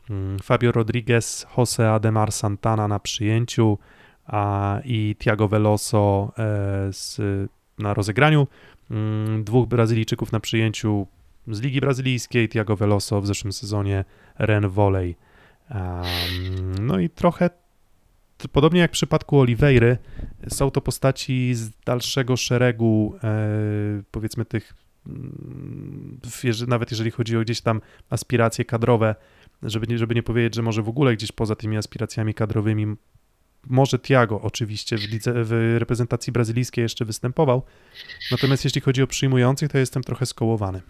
Mm, 0.10 0.40
Fabio 0.40 0.72
Rodriguez, 0.72 1.48
Jose 1.58 1.92
Ademar 1.92 2.32
Santana 2.32 2.88
na 2.88 3.00
przyjęciu 3.00 3.78
a, 4.26 4.80
i 4.86 5.16
Thiago 5.20 5.48
Veloso 5.48 6.32
e, 6.38 6.94
z, 6.94 7.22
na 7.80 7.94
rozegraniu. 7.94 8.48
Mm, 8.94 9.44
Dwóch 9.44 9.68
Brazylijczyków 9.68 10.32
na 10.32 10.40
przyjęciu 10.40 11.08
z 11.48 11.62
Ligi 11.62 11.82
Brazylijskiej, 11.82 12.50
Thiago 12.50 12.76
Veloso 12.76 13.22
w 13.22 13.28
zeszłym 13.28 13.54
sezonie 13.54 14.06
Ren 14.40 14.70
Volley. 14.70 15.16
No 16.82 17.00
i 17.00 17.10
trochę 17.10 17.50
podobnie 18.52 18.80
jak 18.80 18.92
w 18.92 18.94
przypadku 18.94 19.40
Oliweiry, 19.40 19.98
są 20.48 20.72
to 20.72 20.82
postaci 20.82 21.56
z 21.56 21.70
dalszego 21.86 22.38
szeregu, 22.38 23.16
e, 23.24 24.04
powiedzmy, 24.12 24.46
tych, 24.46 24.74
mm, 25.08 26.20
nawet 26.68 26.92
jeżeli 26.92 27.12
chodzi 27.12 27.38
o 27.38 27.42
gdzieś 27.42 27.62
tam 27.62 27.82
aspiracje 28.10 28.66
kadrowe, 28.66 29.16
żeby 29.64 29.98
żeby 29.98 30.16
nie 30.16 30.24
powiedzieć, 30.24 30.56
że 30.56 30.62
może 30.62 30.82
w 30.82 30.90
ogóle 30.90 31.14
gdzieś 31.14 31.32
poza 31.32 31.56
tymi 31.56 31.78
aspiracjami 31.78 32.34
kadrowymi, 32.34 32.96
może 33.68 34.00
Tiago 34.00 34.42
oczywiście 34.42 34.98
w, 34.98 35.12
lidze, 35.12 35.34
w 35.36 35.76
reprezentacji 35.80 36.34
brazylijskiej 36.34 36.82
jeszcze 36.82 37.06
występował, 37.06 37.64
natomiast 38.32 38.64
jeśli 38.64 38.82
chodzi 38.82 39.04
o 39.04 39.08
przyjmujących, 39.08 39.72
to 39.72 39.78
jestem 39.78 40.04
trochę 40.04 40.26
skołowany. 40.26 40.82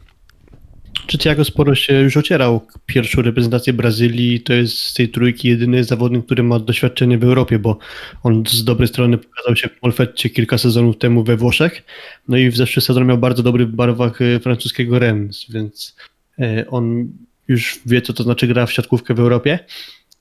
Czy 1.07 1.17
Thiago 1.17 1.45
sporo 1.45 1.75
się 1.75 2.01
już 2.01 2.17
ocierał? 2.17 2.67
Pierwszą 2.85 3.21
reprezentację 3.21 3.73
Brazylii, 3.73 4.41
to 4.41 4.53
jest 4.53 4.77
z 4.77 4.93
tej 4.93 5.09
trójki 5.09 5.47
jedyny 5.47 5.83
zawodnik, 5.83 6.25
który 6.25 6.43
ma 6.43 6.59
doświadczenie 6.59 7.17
w 7.17 7.23
Europie, 7.23 7.59
bo 7.59 7.77
on 8.23 8.43
z 8.47 8.63
dobrej 8.63 8.87
strony 8.87 9.17
pokazał 9.17 9.55
się 9.55 9.69
w 9.69 9.81
Molfetcie 9.83 10.29
kilka 10.29 10.57
sezonów 10.57 10.97
temu 10.97 11.23
we 11.23 11.37
Włoszech, 11.37 11.83
no 12.27 12.37
i 12.37 12.49
w 12.49 12.57
zeszły 12.57 12.81
sezon 12.81 13.05
miał 13.05 13.17
bardzo 13.17 13.43
dobry 13.43 13.65
w 13.65 13.71
barwach 13.71 14.21
e, 14.21 14.39
francuskiego 14.39 14.99
Rennes, 14.99 15.45
więc 15.49 15.95
e, 16.39 16.65
on 16.69 17.11
już 17.47 17.79
wie, 17.85 18.01
co 18.01 18.13
to 18.13 18.23
znaczy 18.23 18.47
gra 18.47 18.65
w 18.65 18.73
siatkówkę 18.73 19.13
w 19.13 19.19
Europie 19.19 19.59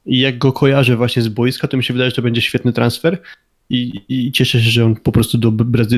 i 0.07 0.19
jak 0.19 0.39
go 0.39 0.53
kojarzę 0.53 0.97
właśnie 0.97 1.23
z 1.23 1.29
boiska, 1.29 1.69
to 1.69 1.77
mi 1.77 1.85
się 1.85 1.95
wydaje, 1.95 2.11
że 2.11 2.17
to 2.17 2.23
będzie 2.23 2.41
świetny 2.41 2.73
transfer 2.73 3.19
i, 3.71 4.01
i 4.09 4.33
cieszę 4.33 4.61
się, 4.63 4.71
że 4.71 4.85
on 4.85 4.95
po 4.97 5.13
prostu 5.13 5.39
do, 5.39 5.51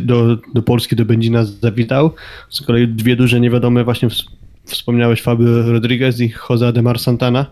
do, 0.03 0.39
do 0.55 0.63
Polski, 0.63 0.97
do 0.97 1.05
Będzina 1.05 1.45
zawitał. 1.45 2.15
Z 2.51 2.61
kolei 2.61 2.89
dwie 2.89 3.17
duże 3.17 3.41
niewiadome 3.41 3.85
właśnie 3.85 4.09
ws- 4.09 4.25
wspomniałeś 4.65 5.23
Fabio 5.23 5.73
Rodriguez 5.73 6.21
i 6.21 6.33
Jose 6.51 6.67
Ademar 6.67 6.99
Santana. 6.99 7.47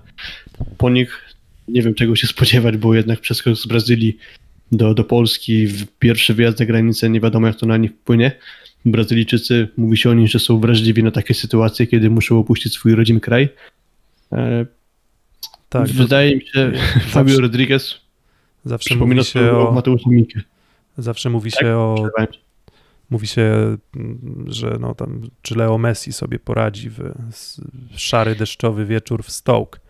Po 0.78 0.90
nich 0.90 1.20
nie 1.68 1.82
wiem 1.82 1.94
czego 1.94 2.16
się 2.16 2.26
spodziewać, 2.26 2.76
bo 2.76 2.94
jednak 2.94 3.20
przeskok 3.20 3.56
z 3.56 3.66
Brazylii 3.66 4.16
do, 4.72 4.94
do 4.94 5.04
Polski 5.04 5.68
pierwszy 5.98 6.34
wyjazd 6.34 6.58
za 6.58 6.66
granicę, 6.66 7.10
nie 7.10 7.20
wiadomo 7.20 7.46
jak 7.46 7.56
to 7.56 7.66
na 7.66 7.76
nich 7.76 7.90
wpłynie. 7.90 8.32
Brazylijczycy, 8.84 9.68
mówi 9.76 9.96
się 9.96 10.10
o 10.10 10.14
nich, 10.14 10.30
że 10.30 10.38
są 10.38 10.60
wrażliwi 10.60 11.02
na 11.02 11.10
takie 11.10 11.34
sytuacje, 11.34 11.86
kiedy 11.86 12.10
muszą 12.10 12.38
opuścić 12.38 12.72
swój 12.72 12.94
rodzimy 12.94 13.20
kraj. 13.20 13.48
Tak, 15.72 15.88
Wydaje 15.88 16.36
mi 16.36 16.40
się, 16.40 16.72
zawsze- 16.74 17.00
Fabio 17.00 17.40
Rodriguez 17.40 18.00
zawsze 18.64 18.90
przypomina 18.90 19.20
mówi 19.20 19.30
się 19.30 19.52
o 19.52 19.72
Mateuszu 19.72 20.10
Minkę. 20.10 20.40
Zawsze 20.98 21.30
mówi 21.30 21.50
Tak, 21.50 21.60
się 21.60 21.76
o. 21.76 22.08
Mówi 23.10 23.26
się, 23.26 23.76
mm, 23.96 24.44
że 24.46 24.76
no 24.80 24.94
tam, 24.94 25.20
czy 25.42 25.58
Leo 25.58 25.78
Messi 25.78 26.12
sobie 26.12 26.38
poradzi 26.38 26.90
w 26.90 27.12
szary, 27.96 28.34
deszczowy 28.34 28.86
wieczór 28.86 29.22
w 29.22 29.30
Stoke, 29.30 29.80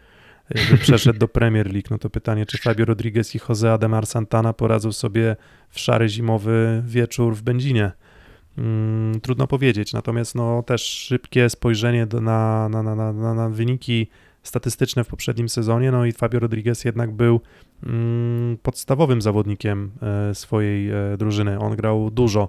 jakby 0.54 0.78
przeszedł 0.84 1.18
do 1.18 1.28
Premier 1.28 1.72
League. 1.72 1.88
No 1.90 1.98
to 1.98 2.10
pytanie, 2.10 2.46
czy 2.46 2.58
Fabio 2.58 2.84
Rodriguez 2.84 3.34
i 3.34 3.40
Jose 3.48 3.72
Ademar 3.72 4.06
Santana 4.06 4.52
poradzą 4.52 4.92
sobie 4.92 5.36
w 5.68 5.80
szary, 5.80 6.08
zimowy 6.08 6.82
wieczór 6.86 7.36
w 7.36 7.42
Będzinie. 7.42 7.92
Mm, 8.58 9.20
trudno 9.20 9.46
powiedzieć, 9.46 9.92
natomiast 9.92 10.34
no 10.34 10.62
też 10.62 10.82
szybkie 10.82 11.50
spojrzenie 11.50 12.06
na, 12.20 12.68
na, 12.68 12.82
na, 12.82 12.94
na, 13.12 13.34
na 13.34 13.48
wyniki 13.48 14.06
statystyczne 14.42 15.04
w 15.04 15.08
poprzednim 15.08 15.48
sezonie, 15.48 15.92
no 15.92 16.04
i 16.04 16.12
Fabio 16.12 16.40
Rodriguez 16.40 16.84
jednak 16.84 17.10
był 17.10 17.40
mm, 17.86 18.58
podstawowym 18.62 19.22
zawodnikiem 19.22 19.90
e, 20.30 20.34
swojej 20.34 20.90
e, 20.90 21.16
drużyny. 21.16 21.58
On 21.58 21.76
grał 21.76 22.10
dużo 22.10 22.48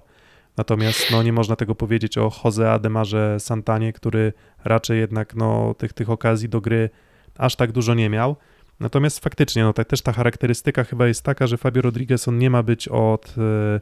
Natomiast 0.56 1.10
no, 1.12 1.22
nie 1.22 1.32
można 1.32 1.56
tego 1.56 1.74
powiedzieć 1.74 2.18
o 2.18 2.32
Jose 2.44 2.72
Ademarze 2.72 3.40
Santanie, 3.40 3.92
który 3.92 4.32
raczej 4.64 4.98
jednak 4.98 5.34
no, 5.34 5.74
tych, 5.78 5.92
tych 5.92 6.10
okazji 6.10 6.48
do 6.48 6.60
gry 6.60 6.90
aż 7.38 7.56
tak 7.56 7.72
dużo 7.72 7.94
nie 7.94 8.10
miał. 8.10 8.36
Natomiast 8.80 9.20
faktycznie, 9.20 9.62
no, 9.62 9.72
tak, 9.72 9.88
też 9.88 10.02
ta 10.02 10.12
charakterystyka 10.12 10.84
chyba 10.84 11.06
jest 11.06 11.22
taka, 11.22 11.46
że 11.46 11.56
Fabio 11.56 11.82
Rodriguez 11.82 12.28
on 12.28 12.38
nie 12.38 12.50
ma 12.50 12.62
być 12.62 12.88
od, 12.88 13.34
e, 13.38 13.80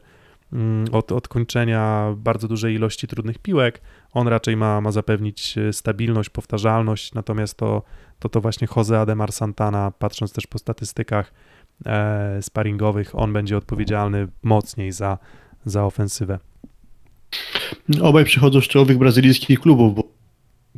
od, 0.91 1.11
od 1.11 1.27
kończenia 1.27 2.13
bardzo 2.17 2.47
dużej 2.47 2.75
ilości 2.75 3.07
trudnych 3.07 3.39
piłek. 3.39 3.81
On 4.11 4.27
raczej 4.27 4.57
ma, 4.57 4.81
ma 4.81 4.91
zapewnić 4.91 5.57
e, 5.57 5.73
stabilność, 5.73 6.29
powtarzalność. 6.29 7.13
Natomiast 7.13 7.57
to, 7.57 7.81
to, 8.19 8.29
to 8.29 8.41
właśnie 8.41 8.67
Jose 8.75 8.99
Ademar 8.99 9.31
Santana, 9.31 9.91
patrząc 9.99 10.33
też 10.33 10.47
po 10.47 10.57
statystykach 10.57 11.33
e, 11.85 12.41
sparingowych, 12.41 13.19
on 13.19 13.33
będzie 13.33 13.57
odpowiedzialny 13.57 14.27
mocniej 14.43 14.91
za, 14.91 15.17
za 15.65 15.85
ofensywę. 15.85 16.39
Obaj 18.01 18.25
przychodzą 18.25 18.61
z 18.61 18.67
czołowych 18.67 18.97
brazylijskich 18.97 19.59
klubów, 19.59 19.95
bo 19.95 20.03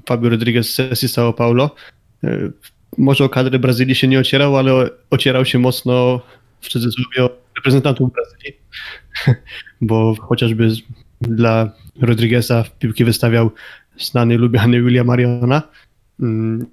Fabio 0.06 0.30
Rodriguez 0.30 0.70
z 0.70 0.74
sesji 0.74 1.08
São 1.08 1.34
Paulo 1.34 1.76
e, 2.24 2.50
może 2.98 3.24
o 3.24 3.30
kadrę 3.30 3.60
Brazylii 3.60 3.96
się 3.96 4.08
nie 4.08 4.20
ocierał, 4.20 4.58
ale 4.58 4.90
ocierał 5.10 5.46
się 5.46 5.60
mocno 5.60 6.22
w 6.62 6.70
cudzysłowie 6.70 7.24
o 7.24 7.30
reprezentantów 7.56 8.12
Brazylii, 8.14 8.60
bo 9.82 10.16
chociażby 10.20 10.70
dla 11.22 11.72
Rodrigueza 12.02 12.64
w 12.64 12.78
piłki 12.78 13.06
wystawiał 13.06 13.52
znany, 14.00 14.38
lubiany 14.38 14.82
William 14.82 15.08
Mariona. 15.08 15.62
Mm, 16.20 16.66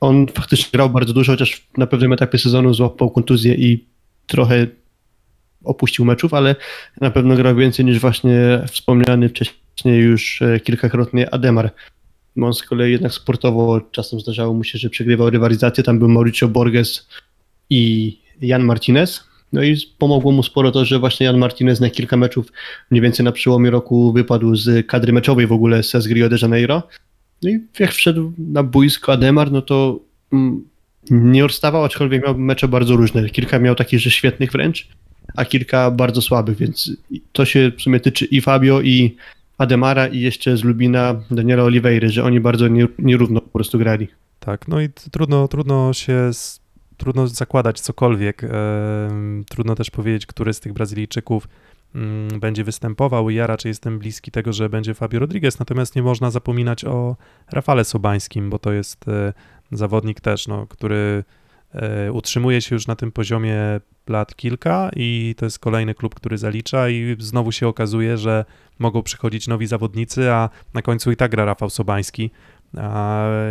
On 0.00 0.26
faktycznie 0.26 0.70
grał 0.72 0.90
bardzo 0.90 1.12
dużo, 1.12 1.32
chociaż 1.32 1.66
na 1.76 1.86
pewnym 1.86 2.12
etapie 2.12 2.38
sezonu 2.38 2.74
złapał 2.74 3.10
kontuzję 3.10 3.54
i 3.54 3.84
trochę 4.26 4.66
opuścił 5.64 6.04
meczów, 6.04 6.34
ale 6.34 6.56
na 7.00 7.10
pewno 7.10 7.36
grał 7.36 7.56
więcej 7.56 7.84
niż 7.84 7.98
właśnie 7.98 8.62
wspomniany 8.70 9.28
wcześniej 9.28 10.00
już 10.00 10.42
e, 10.42 10.60
kilkakrotnie 10.60 11.34
Ademar. 11.34 11.70
Bo 12.36 12.46
On 12.46 12.54
z 12.54 12.62
kolei 12.62 12.92
jednak 12.92 13.12
sportowo 13.12 13.80
czasem 13.80 14.20
zdarzało 14.20 14.54
mu 14.54 14.64
się, 14.64 14.78
że 14.78 14.90
przegrywał 14.90 15.30
rywalizację. 15.30 15.84
Tam 15.84 15.98
był 15.98 16.08
Mauricio 16.08 16.48
Borges 16.48 17.08
i 17.70 18.18
Jan 18.40 18.64
Martinez. 18.64 19.24
No 19.52 19.62
i 19.62 19.76
pomogło 19.98 20.32
mu 20.32 20.42
sporo 20.42 20.70
to, 20.72 20.84
że 20.84 20.98
właśnie 20.98 21.26
Jan 21.26 21.38
Martinez 21.38 21.80
na 21.80 21.90
kilka 21.90 22.16
meczów 22.16 22.52
mniej 22.90 23.02
więcej 23.02 23.24
na 23.24 23.32
przełomie 23.32 23.70
roku 23.70 24.12
wypadł 24.12 24.56
z 24.56 24.86
kadry 24.86 25.12
meczowej 25.12 25.46
w 25.46 25.52
ogóle 25.52 25.82
z 25.82 26.06
Rio 26.06 26.28
de 26.28 26.36
Janeiro. 26.42 26.82
No 27.42 27.50
i 27.50 27.60
jak 27.78 27.92
wszedł 27.92 28.32
na 28.38 28.62
boisko 28.62 29.12
Ademar, 29.12 29.52
no 29.52 29.62
to 29.62 30.00
mm, 30.32 30.64
nie 31.10 31.44
odstawał, 31.44 31.84
aczkolwiek 31.84 32.24
miał 32.24 32.38
mecze 32.38 32.68
bardzo 32.68 32.96
różne. 32.96 33.28
Kilka 33.28 33.58
miał 33.58 33.74
takich, 33.74 34.00
że 34.00 34.10
świetnych 34.10 34.52
wręcz, 34.52 34.88
a 35.36 35.44
kilka 35.44 35.90
bardzo 35.90 36.22
słabych, 36.22 36.56
więc 36.58 36.90
to 37.32 37.44
się 37.44 37.72
w 37.78 37.82
sumie 37.82 38.00
tyczy 38.00 38.24
i 38.24 38.40
Fabio, 38.40 38.80
i 38.80 39.16
Ademara, 39.58 40.06
i 40.06 40.20
jeszcze 40.20 40.56
z 40.56 40.64
Lubina 40.64 41.20
Daniela 41.30 41.62
Oliveira, 41.62 42.08
że 42.08 42.24
oni 42.24 42.40
bardzo 42.40 42.68
nie- 42.68 42.88
nierówno 42.98 43.40
po 43.40 43.48
prostu 43.48 43.78
grali. 43.78 44.08
Tak, 44.40 44.68
no 44.68 44.80
i 44.80 44.88
trudno, 45.10 45.48
trudno 45.48 45.92
się, 45.92 46.30
trudno 46.96 47.26
zakładać 47.26 47.80
cokolwiek. 47.80 48.42
trudno 49.48 49.74
też 49.74 49.90
powiedzieć, 49.90 50.26
który 50.26 50.54
z 50.54 50.60
tych 50.60 50.72
Brazylijczyków 50.72 51.48
mm, 51.94 52.40
będzie 52.40 52.64
występował. 52.64 53.30
Ja 53.30 53.46
raczej 53.46 53.70
jestem 53.70 53.98
bliski 53.98 54.30
tego, 54.30 54.52
że 54.52 54.68
będzie 54.68 54.94
Fabio 54.94 55.20
Rodriguez, 55.20 55.58
natomiast 55.58 55.96
nie 55.96 56.02
można 56.02 56.30
zapominać 56.30 56.84
o 56.84 57.16
Rafale 57.52 57.84
Sobańskim, 57.84 58.50
bo 58.50 58.58
to 58.58 58.72
jest 58.72 59.08
e, 59.08 59.32
zawodnik 59.72 60.20
też, 60.20 60.48
no, 60.48 60.66
który 60.66 61.24
e, 61.74 62.12
utrzymuje 62.12 62.62
się 62.62 62.74
już 62.76 62.86
na 62.86 62.96
tym 62.96 63.12
poziomie 63.12 63.56
lat 64.08 64.36
kilka 64.36 64.90
i 64.96 65.34
to 65.38 65.44
jest 65.44 65.58
kolejny 65.58 65.94
klub, 65.94 66.14
który 66.14 66.38
zalicza 66.38 66.88
i 66.88 67.16
znowu 67.18 67.52
się 67.52 67.68
okazuje, 67.68 68.18
że 68.18 68.44
mogą 68.78 69.02
przychodzić 69.02 69.48
nowi 69.48 69.66
zawodnicy, 69.66 70.30
a 70.30 70.48
na 70.74 70.82
końcu 70.82 71.12
i 71.12 71.16
tak 71.16 71.30
gra 71.30 71.44
Rafał 71.44 71.70
Sobański. 71.70 72.30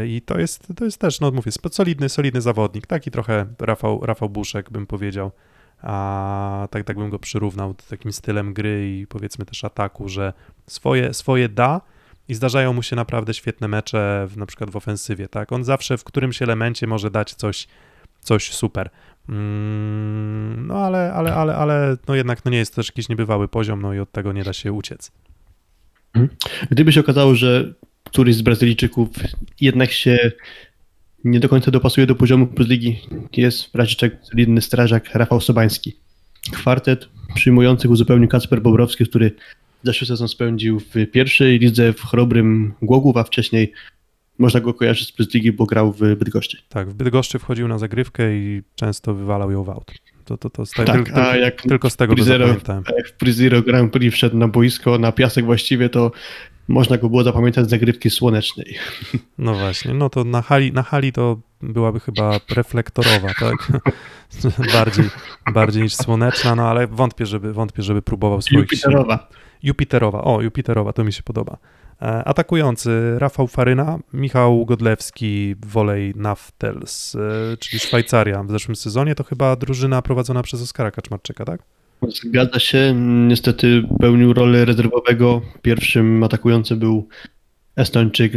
I 0.08 0.22
to 0.22 0.40
jest, 0.40 0.68
to 0.76 0.86
jest 0.86 0.98
też, 0.98 1.20
no 1.20 1.32
mówię, 1.32 1.52
solidny, 1.72 2.10
solidny 2.10 2.42
zawodnik, 2.42 2.88
taki 2.88 3.12
trochę 3.12 3.46
Rafał, 3.60 4.06
Rafał 4.06 4.30
Buszek 4.30 4.70
bym 4.70 4.88
powiedział, 4.88 5.32
a 5.82 6.68
tak, 6.72 6.84
tak 6.84 6.98
bym 6.98 7.10
go 7.10 7.20
przyrównał 7.20 7.74
do 7.74 7.84
takim 7.90 8.14
stylem 8.14 8.54
gry 8.54 8.90
i 8.90 9.08
powiedzmy 9.08 9.46
też 9.46 9.64
ataku, 9.64 10.10
że 10.10 10.34
swoje, 10.68 11.14
swoje 11.14 11.50
da 11.50 11.82
i 12.28 12.34
zdarzają 12.34 12.74
mu 12.74 12.84
się 12.84 12.96
naprawdę 12.96 13.34
świetne 13.34 13.68
mecze, 13.68 14.28
w, 14.30 14.38
na 14.38 14.46
przykład 14.46 14.70
w 14.70 14.76
ofensywie, 14.76 15.28
tak, 15.28 15.52
on 15.52 15.64
zawsze 15.64 15.98
w 15.98 16.04
którymś 16.04 16.42
elemencie 16.42 16.88
może 16.88 17.12
dać 17.12 17.34
coś, 17.34 17.68
coś 18.20 18.54
super. 18.54 18.90
Mm, 19.30 20.68
no 20.68 20.76
ale, 20.76 21.14
ale, 21.14 21.36
ale, 21.36 21.56
ale 21.56 21.98
no 22.08 22.16
jednak 22.16 22.46
no 22.46 22.52
nie 22.52 22.58
jest 22.58 22.72
to 22.72 22.76
też 22.76 22.88
jakiś 22.88 23.10
niebywały 23.10 23.48
poziom, 23.48 23.82
no 23.82 23.94
i 23.94 24.00
od 24.00 24.12
tego 24.12 24.34
nie 24.34 24.44
da 24.44 24.54
się 24.54 24.74
uciec. 24.74 25.12
Gdyby 26.72 26.92
się 26.92 27.00
okazało, 27.00 27.36
że 27.36 27.74
któryś 28.12 28.36
z 28.36 28.42
Brazylijczyków 28.42 29.10
jednak 29.62 29.92
się 29.92 30.32
nie 31.24 31.40
do 31.40 31.50
końca 31.50 31.72
dopasuje 31.72 32.08
do 32.08 32.16
poziomu 32.16 32.48
Ligi, 32.60 33.00
jest 33.38 33.72
w 33.72 33.76
razie 33.76 33.96
czego 33.96 34.16
solidny 34.26 34.62
strażak 34.62 35.16
Rafał 35.16 35.42
Sobański. 35.42 35.94
Kwartet 36.52 37.10
przyjmujących 37.36 37.92
uzupełnił 37.92 38.30
Kacper 38.30 38.62
Bobrowski, 38.62 39.06
który 39.06 39.32
zeszły 39.84 40.08
sezon 40.08 40.28
spędził 40.28 40.80
w 40.80 40.94
pierwszej 41.12 41.60
lidze 41.60 41.94
w 41.94 42.02
chorobrym 42.02 42.74
Głogów, 42.82 43.18
a 43.18 43.24
wcześniej 43.24 43.74
można 44.38 44.60
go 44.60 44.74
kojarzyć 44.74 45.14
z 45.20 45.34
Ligi, 45.34 45.52
bo 45.52 45.66
grał 45.66 45.92
w 45.92 46.00
Bydgoszczy. 46.00 46.58
Tak, 46.70 46.90
w 46.90 46.94
Bydgoszczy 46.94 47.40
wchodził 47.40 47.68
na 47.68 47.78
zagrywkę 47.78 48.38
i 48.38 48.62
często 48.76 49.14
wywalał 49.14 49.52
ją 49.52 49.64
w 49.64 49.70
aut. 49.70 49.92
To, 50.32 50.38
to, 50.38 50.50
to 50.50 50.66
z 50.66 50.72
te, 50.72 50.86
Tak, 50.86 51.06
tylko, 51.06 51.36
jak 51.36 51.62
tylko 51.62 51.90
z 51.90 51.96
tego 51.96 52.14
Prizero-. 52.14 52.48
Jak 52.98 53.08
w 53.08 53.14
Prizero 53.14 53.62
Grand 53.62 53.94
Prix 53.94 54.16
wszedł 54.16 54.38
na 54.38 54.48
boisko, 54.48 54.98
na 54.98 55.12
piasek 55.12 55.46
właściwie, 55.46 55.90
to 55.90 56.12
można 56.68 56.98
go 56.98 57.10
było 57.10 57.24
zapamiętać 57.24 57.66
z 57.66 57.70
zagrywki 57.70 58.10
słonecznej. 58.10 58.76
No 59.38 59.54
właśnie, 59.54 59.94
no 59.94 60.10
to 60.10 60.24
na 60.24 60.42
hali, 60.42 60.72
na 60.72 60.84
hali 60.84 61.12
to 61.12 61.40
byłaby 61.62 62.00
chyba 62.00 62.40
reflektorowa, 62.56 63.28
tak? 63.40 63.72
bardziej, 64.74 65.06
bardziej 65.54 65.84
niż 65.84 65.96
słoneczna, 65.96 66.56
no 66.56 66.70
ale 66.70 66.88
wątpię, 66.88 67.26
żeby, 67.26 67.54
wątpię, 67.54 67.84
żeby 67.84 68.02
próbował 68.02 68.42
swoich. 68.42 68.62
Jupiterowa. 68.62 69.28
Jupiterowa, 69.64 70.24
o, 70.24 70.42
Jupiterowa, 70.42 70.94
to 70.94 71.04
mi 71.04 71.14
się 71.14 71.24
podoba. 71.24 71.58
E, 72.02 72.24
Atakujący 72.24 72.90
Rafał 73.18 73.48
Faryna, 73.48 74.00
Michał 74.14 74.66
Godlewski, 74.66 75.56
Wolej 75.66 76.14
Naftels, 76.16 77.16
e, 77.16 77.58
czyli 77.58 77.80
Szwajcaria. 77.80 78.44
W 78.44 78.52
zeszłym 78.52 78.76
sezonie 78.76 79.16
to 79.16 79.24
chyba 79.24 79.56
drużyna 79.56 80.02
prowadzona 80.02 80.44
przez 80.44 80.62
Oskara 80.62 80.92
Kaczmarczyka, 80.92 81.46
tak? 81.46 81.62
Zgadza 82.08 82.60
się. 82.60 82.94
Niestety 83.28 83.84
pełnił 84.00 84.34
rolę 84.34 84.66
rezerwowego. 84.66 85.42
Pierwszym 85.62 86.24
atakującym 86.24 86.80
był 86.80 87.08
Estończyk 87.76 88.34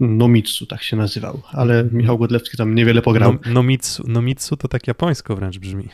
Nomitsu, 0.00 0.66
tak 0.66 0.82
się 0.82 0.96
nazywał. 0.96 1.40
Ale 1.52 1.84
Michał 1.92 2.18
Godlewski 2.18 2.56
tam 2.56 2.74
niewiele 2.74 3.02
pograł. 3.02 3.32
No, 3.46 3.52
nomitsu, 3.52 4.04
nomitsu 4.06 4.56
to 4.56 4.68
tak 4.68 4.86
japońsko 4.86 5.36
wręcz 5.36 5.58
brzmi. 5.58 5.88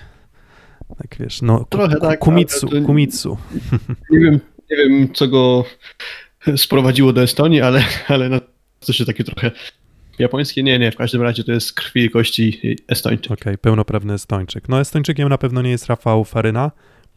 Tak 0.98 1.16
wiesz, 1.20 1.42
no 1.42 1.64
Trochę 1.70 1.94
ku- 1.94 2.00
tak, 2.00 2.18
kumitsu, 2.18 2.68
kumitsu. 2.86 3.38
Nie 4.10 4.20
wiem, 4.20 4.40
nie 4.70 4.76
wiem, 4.76 5.12
co 5.14 5.28
go 5.28 5.64
sprowadziło 6.56 7.12
do 7.12 7.22
Estonii, 7.22 7.60
ale, 7.60 7.84
ale 8.08 8.40
to 8.86 8.92
się 8.92 9.04
takie 9.04 9.24
trochę 9.24 9.50
japońskie. 10.18 10.62
Nie, 10.62 10.78
nie, 10.78 10.92
w 10.92 10.96
każdym 10.96 11.22
razie 11.22 11.44
to 11.44 11.52
jest 11.52 11.72
krwi 11.72 12.04
i 12.04 12.10
kości 12.10 12.60
Estończyk. 12.88 13.32
Okej, 13.32 13.58
pełnoprawny 13.58 14.14
Estończyk. 14.14 14.68
No 14.68 14.80
Estończykiem 14.80 15.28
na 15.28 15.38
pewno 15.38 15.62
nie 15.62 15.70
jest 15.70 15.86
Rafał 15.86 16.24
Faryna, 16.24 16.70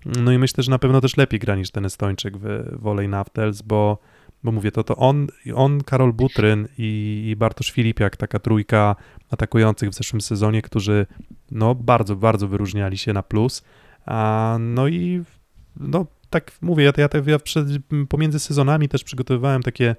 no 0.05 0.31
i 0.31 0.38
myślę, 0.38 0.63
że 0.63 0.71
na 0.71 0.79
pewno 0.79 1.01
też 1.01 1.17
lepiej 1.17 1.39
gra 1.39 1.55
niż 1.55 1.71
ten 1.71 1.86
Estończyk 1.86 2.38
w 2.38 2.77
Wolej 2.81 3.09
Naftels, 3.09 3.62
bo, 3.62 3.98
bo 4.43 4.51
mówię, 4.51 4.71
to, 4.71 4.83
to 4.83 4.95
on, 4.95 5.27
on, 5.55 5.83
Karol 5.83 6.13
Butryn 6.13 6.67
i, 6.77 7.24
i 7.27 7.36
Bartosz 7.36 7.71
Filipiak, 7.71 8.17
taka 8.17 8.39
trójka 8.39 8.95
atakujących 9.31 9.89
w 9.89 9.93
zeszłym 9.93 10.21
sezonie, 10.21 10.62
którzy 10.62 11.05
no 11.51 11.75
bardzo, 11.75 12.15
bardzo 12.15 12.48
wyróżniali 12.48 12.98
się 12.98 13.13
na 13.13 13.24
plus. 13.24 13.63
A, 14.05 14.57
no 14.59 14.88
i 14.88 15.24
no 15.79 16.05
tak 16.29 16.51
mówię, 16.62 16.83
ja, 16.83 16.91
ja, 16.98 17.09
ja 17.25 17.39
przed, 17.39 17.67
pomiędzy 18.09 18.39
sezonami 18.39 18.89
też 18.89 19.03
przygotowywałem 19.03 19.63
takie 19.63 19.95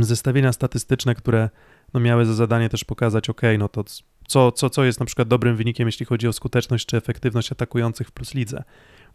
zestawienia 0.00 0.52
statystyczne, 0.52 1.14
które 1.14 1.50
no 1.94 2.00
miały 2.00 2.26
za 2.26 2.34
zadanie 2.34 2.68
też 2.68 2.84
pokazać, 2.84 3.30
ok, 3.30 3.42
no 3.58 3.68
to 3.68 3.84
co, 4.28 4.52
co, 4.52 4.70
co 4.70 4.84
jest 4.84 5.00
na 5.00 5.06
przykład 5.06 5.28
dobrym 5.28 5.56
wynikiem, 5.56 5.88
jeśli 5.88 6.06
chodzi 6.06 6.28
o 6.28 6.32
skuteczność 6.32 6.86
czy 6.86 6.96
efektywność 6.96 7.52
atakujących 7.52 8.08
w 8.08 8.12
plus 8.12 8.34
lidze. 8.34 8.62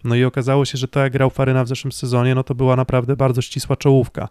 No 0.04 0.16
i 0.16 0.24
okazało 0.24 0.66
się, 0.66 0.78
że 0.78 0.88
to 0.88 1.00
jak 1.00 1.14
grał 1.14 1.30
Faryna 1.30 1.64
w 1.64 1.68
zeszłym 1.68 1.92
sezonie, 1.92 2.36
no 2.36 2.44
to 2.44 2.56
była 2.56 2.76
naprawdę 2.76 3.16
bardzo 3.16 3.42
ścisła 3.42 3.76
czołówka, 3.76 4.30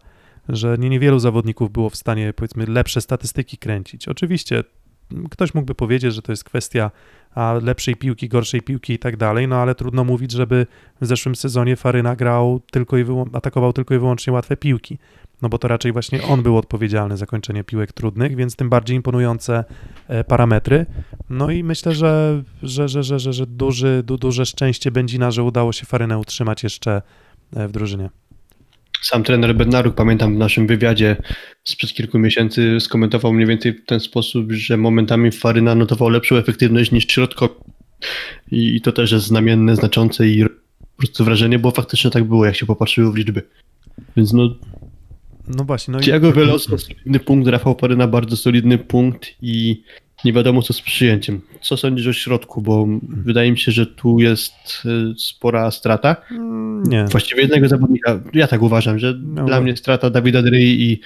że 0.49 0.79
nie 0.79 0.89
niewielu 0.89 1.19
zawodników 1.19 1.71
było 1.73 1.91
w 1.91 1.97
stanie, 1.97 2.33
powiedzmy, 2.33 2.67
lepsze 2.67 3.01
statystyki 3.01 3.59
kręcić. 3.59 4.09
Oczywiście 4.09 4.65
ktoś 5.31 5.55
mógłby 5.55 5.75
powiedzieć, 5.75 6.15
że 6.15 6.23
to 6.23 6.33
jest 6.33 6.45
kwestia 6.45 6.91
a 7.35 7.53
lepszej 7.63 7.97
piłki, 7.97 8.29
gorszej 8.29 8.63
piłki 8.63 8.93
i 8.93 8.99
tak 8.99 9.17
dalej, 9.17 9.49
no 9.49 9.57
ale 9.57 9.75
trudno 9.75 10.05
mówić, 10.05 10.33
żeby 10.33 10.67
w 11.01 11.07
zeszłym 11.07 11.37
sezonie 11.37 11.77
Faryna 11.77 12.17
grał 12.17 12.61
tylko 12.71 12.99
i 12.99 13.05
atakował 13.33 13.73
tylko 13.73 13.95
i 13.95 13.99
wyłącznie 13.99 14.33
łatwe 14.33 14.57
piłki, 14.57 14.99
no 15.43 15.49
bo 15.49 15.59
to 15.59 15.69
raczej 15.69 15.93
właśnie 15.93 16.23
on 16.23 16.43
był 16.43 16.57
odpowiedzialny 16.57 17.17
za 17.17 17.27
kończenie 17.27 17.65
piłek 17.65 17.93
trudnych, 17.93 18.37
więc 18.37 18.57
tym 18.57 18.71
bardziej 18.71 18.97
imponujące 18.97 19.65
e, 20.09 20.25
parametry. 20.25 20.87
No 21.31 21.51
i 21.51 21.65
myślę, 21.65 21.95
że, 21.95 22.43
że, 22.63 22.89
że, 22.89 23.03
że, 23.03 23.19
że, 23.19 23.33
że 23.33 23.47
duży, 23.47 24.03
du, 24.05 24.19
duże 24.19 24.47
szczęście 24.47 24.91
Będzina, 24.91 25.31
że 25.31 25.43
udało 25.43 25.73
się 25.73 25.87
Farynę 25.87 26.19
utrzymać 26.19 26.63
jeszcze 26.63 27.03
e, 27.57 27.69
w 27.69 27.73
drużynie. 27.73 28.11
Sam 29.03 29.23
trener 29.23 29.55
Bednaruk, 29.55 29.95
pamiętam 29.95 30.35
w 30.35 30.39
naszym 30.39 30.67
wywiadzie 30.67 31.17
sprzed 31.65 31.93
kilku 31.93 32.19
miesięcy, 32.19 32.81
skomentował 32.81 33.33
mniej 33.33 33.47
więcej 33.47 33.73
w 33.73 33.85
ten 33.87 34.01
sposób, 34.01 34.53
że 34.53 34.77
momentami 34.77 35.33
Faryna 35.33 35.75
notował 35.75 36.09
lepszą 36.09 36.37
efektywność 36.37 36.93
niż 36.93 37.07
środkowy. 37.07 37.55
I 38.51 38.81
to 38.81 38.93
też 38.93 39.13
jest 39.13 39.27
znamienne, 39.27 39.77
znaczące 39.77 40.29
i 40.29 40.45
po 40.45 40.97
prostu 40.97 41.25
wrażenie, 41.25 41.59
bo 41.59 41.71
faktycznie 41.71 42.11
tak 42.11 42.25
było, 42.25 42.47
jak 42.47 42.57
się 42.57 42.67
popatrzyło 42.67 43.13
w 43.13 43.17
liczby. 43.17 43.43
Więc 44.17 44.33
no... 44.33 44.55
No 45.49 45.65
właśnie. 45.65 45.93
No 45.93 46.01
Thiago 46.01 46.31
i... 46.31 46.33
Veloso 46.33 46.79
solidny 46.79 47.19
punkt, 47.21 47.49
Rafał 47.49 47.75
Paryna 47.75 48.07
bardzo 48.07 48.37
solidny 48.37 48.79
punkt 48.79 49.29
i 49.43 49.83
nie 50.25 50.33
wiadomo 50.33 50.63
co 50.63 50.73
z 50.73 50.81
przyjęciem. 50.81 51.41
Co 51.61 51.77
sądzisz 51.77 52.07
o 52.07 52.13
środku, 52.13 52.63
bo 52.63 52.87
wydaje 53.03 53.51
mi 53.53 53.59
się, 53.59 53.73
że 53.73 53.87
tu 53.87 54.21
jest 54.21 54.55
y, 54.85 55.19
spora 55.19 55.71
strata. 55.71 56.17
Mm, 56.31 56.83
nie. 56.83 57.05
Właściwie 57.05 57.43
jednego 57.43 57.69
zawodnika, 57.69 58.21
ja 58.35 58.47
tak 58.47 58.63
uważam, 58.63 58.99
że 58.99 59.15
no, 59.23 59.45
dla 59.45 59.61
mnie 59.61 59.77
strata 59.77 60.11
Dawida 60.11 60.43
Dryi 60.43 60.83
i, 60.83 61.01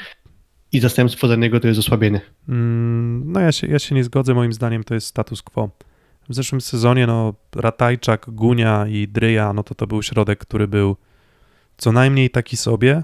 i 0.72 0.80
zastępstwo 0.80 1.28
za 1.28 1.36
niego 1.36 1.60
to 1.60 1.68
jest 1.68 1.80
osłabienie. 1.80 2.20
Mm, 2.48 3.32
no 3.32 3.40
ja 3.40 3.52
się, 3.52 3.66
ja 3.66 3.78
się 3.78 3.94
nie 3.94 4.04
zgodzę, 4.04 4.34
moim 4.34 4.52
zdaniem 4.52 4.84
to 4.84 4.94
jest 4.94 5.06
status 5.06 5.42
quo. 5.42 5.70
W 6.28 6.34
zeszłym 6.34 6.60
sezonie 6.60 7.06
no 7.06 7.34
Ratajczak, 7.56 8.26
Gunia 8.28 8.86
i 8.88 9.08
Dryja, 9.08 9.52
no 9.52 9.62
to 9.62 9.74
to 9.74 9.86
był 9.86 10.02
środek, 10.02 10.38
który 10.38 10.68
był 10.68 10.96
co 11.76 11.92
najmniej 11.92 12.30
taki 12.30 12.56
sobie, 12.56 13.02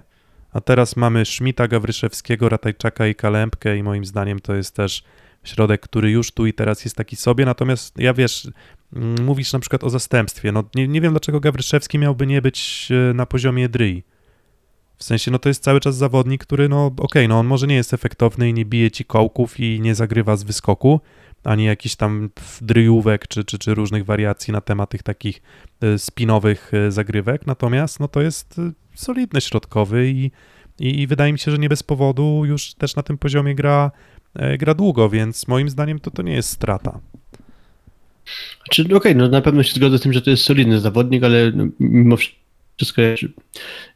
a 0.53 0.61
teraz 0.61 0.97
mamy 0.97 1.25
Szmita, 1.25 1.69
Gawryszewskiego, 1.69 2.49
Ratajczaka 2.49 3.07
i 3.07 3.15
Kalempkę 3.15 3.77
i 3.77 3.83
moim 3.83 4.05
zdaniem 4.05 4.41
to 4.41 4.55
jest 4.55 4.77
też 4.77 5.05
środek, 5.45 5.81
który 5.81 6.11
już 6.11 6.33
tu 6.33 6.47
i 6.47 6.53
teraz 6.53 6.85
jest 6.85 6.97
taki 6.97 7.17
sobie, 7.17 7.45
natomiast 7.45 7.99
ja 7.99 8.15
wiesz, 8.15 8.49
mm, 8.93 9.25
mówisz 9.25 9.53
na 9.53 9.59
przykład 9.59 9.85
o 9.85 9.91
zastępstwie, 9.91 10.53
no 10.53 10.65
nie, 10.75 10.89
nie 10.89 11.01
wiem 11.01 11.13
dlaczego 11.13 11.41
Gawryszewski 11.41 11.99
miałby 11.99 12.27
nie 12.27 12.43
być 12.43 12.89
e, 12.91 13.15
na 13.15 13.27
poziomie 13.27 13.69
Dryi. 13.69 14.03
W 14.97 15.05
sensie, 15.05 15.31
no 15.31 15.39
to 15.39 15.49
jest 15.49 15.63
cały 15.63 15.81
czas 15.81 15.97
zawodnik, 15.97 16.43
który, 16.43 16.69
no 16.69 16.87
okej, 16.87 17.05
okay, 17.05 17.29
no 17.29 17.39
on 17.39 17.47
może 17.47 17.67
nie 17.67 17.75
jest 17.75 17.95
efektowny 17.95 18.49
i 18.49 18.55
nie 18.55 18.65
bije 18.65 18.91
ci 18.91 19.05
kołków 19.05 19.61
i 19.61 19.81
nie 19.81 19.95
zagrywa 19.95 20.37
z 20.37 20.43
wyskoku, 20.43 21.01
ani 21.45 21.65
jakichś 21.65 21.95
tam 21.95 22.31
dryjówek 22.61 23.29
czy, 23.29 23.45
czy, 23.45 23.59
czy 23.59 23.75
różnych 23.75 24.05
wariacji 24.05 24.53
na 24.53 24.61
temat 24.61 24.91
tych 24.91 25.03
takich 25.03 25.43
e, 25.81 25.99
spinowych 25.99 26.75
e, 26.75 26.91
zagrywek, 26.91 27.47
natomiast 27.47 28.01
no 28.01 28.09
to 28.09 28.21
jest 28.21 28.61
solidny 28.95 29.41
środkowy 29.41 30.11
i, 30.11 30.31
i, 30.81 31.01
i 31.01 31.07
wydaje 31.07 31.33
mi 31.33 31.39
się, 31.39 31.51
że 31.51 31.59
nie 31.59 31.69
bez 31.69 31.83
powodu 31.83 32.45
już 32.45 32.75
też 32.75 32.97
na 32.97 33.03
tym 33.03 33.19
poziomie 33.19 33.55
gra 33.55 33.91
gra 34.59 34.75
długo, 34.75 35.11
więc 35.11 35.49
moim 35.49 35.69
zdaniem 35.69 35.99
to, 35.99 36.11
to 36.11 36.23
nie 36.23 36.33
jest 36.33 36.49
strata. 36.49 37.01
Czy 38.71 38.83
okej, 38.83 38.97
okay, 38.97 39.15
no 39.15 39.29
na 39.29 39.41
pewno 39.41 39.63
się 39.63 39.75
zgodzę 39.75 39.99
z 39.99 40.01
tym, 40.01 40.13
że 40.13 40.23
to 40.23 40.31
jest 40.31 40.45
solidny 40.45 40.81
zawodnik, 40.81 41.25
ale 41.25 41.53
no, 41.55 41.67
mimo 41.81 42.17
wszystko 42.77 43.03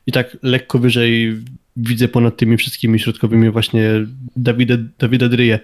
i 0.07 0.13
tak 0.13 0.37
lekko 0.43 0.79
wyżej 0.79 1.43
widzę 1.77 2.09
ponad 2.09 2.37
tymi 2.37 2.57
wszystkimi 2.57 2.99
środkowymi 2.99 3.51
właśnie 3.51 3.91
Dawida, 4.37 4.75
Dawida 4.99 5.29
Dryje. 5.29 5.61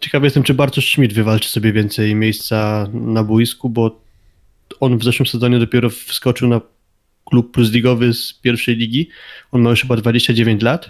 Ciekawy 0.00 0.26
jestem, 0.26 0.42
czy 0.42 0.54
Bartosz 0.54 0.92
Schmidt 0.92 1.12
wywalczy 1.12 1.48
sobie 1.48 1.72
więcej 1.72 2.14
miejsca 2.14 2.88
na 2.92 3.24
boisku, 3.24 3.68
bo 3.68 4.00
on 4.80 4.98
w 4.98 5.04
zeszłym 5.04 5.26
sezonie 5.26 5.58
dopiero 5.58 5.90
wskoczył 5.90 6.48
na 6.48 6.60
klub 7.24 7.52
plus 7.52 7.72
ligowy 7.72 8.14
z 8.14 8.32
pierwszej 8.32 8.76
ligi. 8.76 9.08
On 9.52 9.62
ma 9.62 9.70
już 9.70 9.80
chyba 9.80 9.96
29 9.96 10.62
lat 10.62 10.88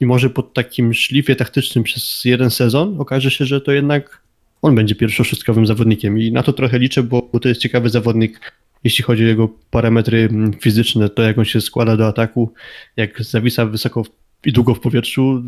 i 0.00 0.06
może 0.06 0.30
pod 0.30 0.54
takim 0.54 0.94
szlifie 0.94 1.36
taktycznym 1.36 1.84
przez 1.84 2.24
jeden 2.24 2.50
sezon 2.50 3.00
okaże 3.00 3.30
się, 3.30 3.44
że 3.44 3.60
to 3.60 3.72
jednak 3.72 4.22
on 4.62 4.74
będzie 4.74 4.94
pierwszoszustkowym 4.94 5.66
zawodnikiem 5.66 6.18
i 6.18 6.32
na 6.32 6.42
to 6.42 6.52
trochę 6.52 6.78
liczę, 6.78 7.02
bo, 7.02 7.28
bo 7.32 7.40
to 7.40 7.48
jest 7.48 7.60
ciekawy 7.60 7.90
zawodnik, 7.90 8.52
jeśli 8.84 9.04
chodzi 9.04 9.24
o 9.24 9.28
jego 9.28 9.48
parametry 9.70 10.28
fizyczne, 10.60 11.08
to 11.08 11.22
jak 11.22 11.38
on 11.38 11.44
się 11.44 11.60
składa 11.60 11.96
do 11.96 12.06
ataku, 12.06 12.52
jak 12.96 13.22
zawisa 13.22 13.66
wysoko 13.66 14.02
i 14.44 14.52
długo 14.52 14.74
w 14.74 14.80
powietrzu, 14.80 15.42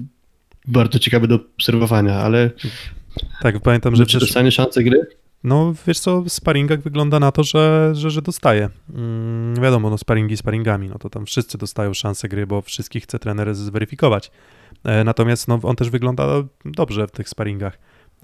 bardzo 0.69 0.99
ciekawe 0.99 1.29
do 1.29 1.35
obserwowania, 1.35 2.15
ale 2.15 2.51
tak, 3.43 3.61
pamiętam, 3.61 3.97
że 3.97 4.05
dostanie 4.05 4.53
szansę 4.53 4.85
gry? 4.85 5.07
No, 5.45 5.75
wiesz 5.87 6.01
co, 6.01 6.23
w 6.23 6.29
sparingach 6.29 6.81
wygląda 6.81 7.21
na 7.21 7.33
to, 7.33 7.45
że, 7.45 7.91
że, 7.95 8.11
że 8.11 8.23
dostaje. 8.23 8.69
Mm, 8.95 9.55
wiadomo, 9.63 9.91
no 9.91 9.99
sparingi 9.99 10.37
sparingami, 10.37 10.89
no 10.89 10.99
to 10.99 11.11
tam 11.11 11.27
wszyscy 11.27 11.59
dostają 11.59 11.95
szansę 11.95 12.29
gry, 12.29 12.47
bo 12.47 12.63
wszystkich 12.63 13.03
chce 13.03 13.19
trener 13.19 13.55
zweryfikować. 13.55 14.31
E, 14.85 15.05
natomiast 15.05 15.49
no, 15.49 15.59
on 15.63 15.77
też 15.77 15.91
wygląda 15.91 16.27
dobrze 16.65 17.07
w 17.07 17.11
tych 17.11 17.29
sparingach. 17.29 17.79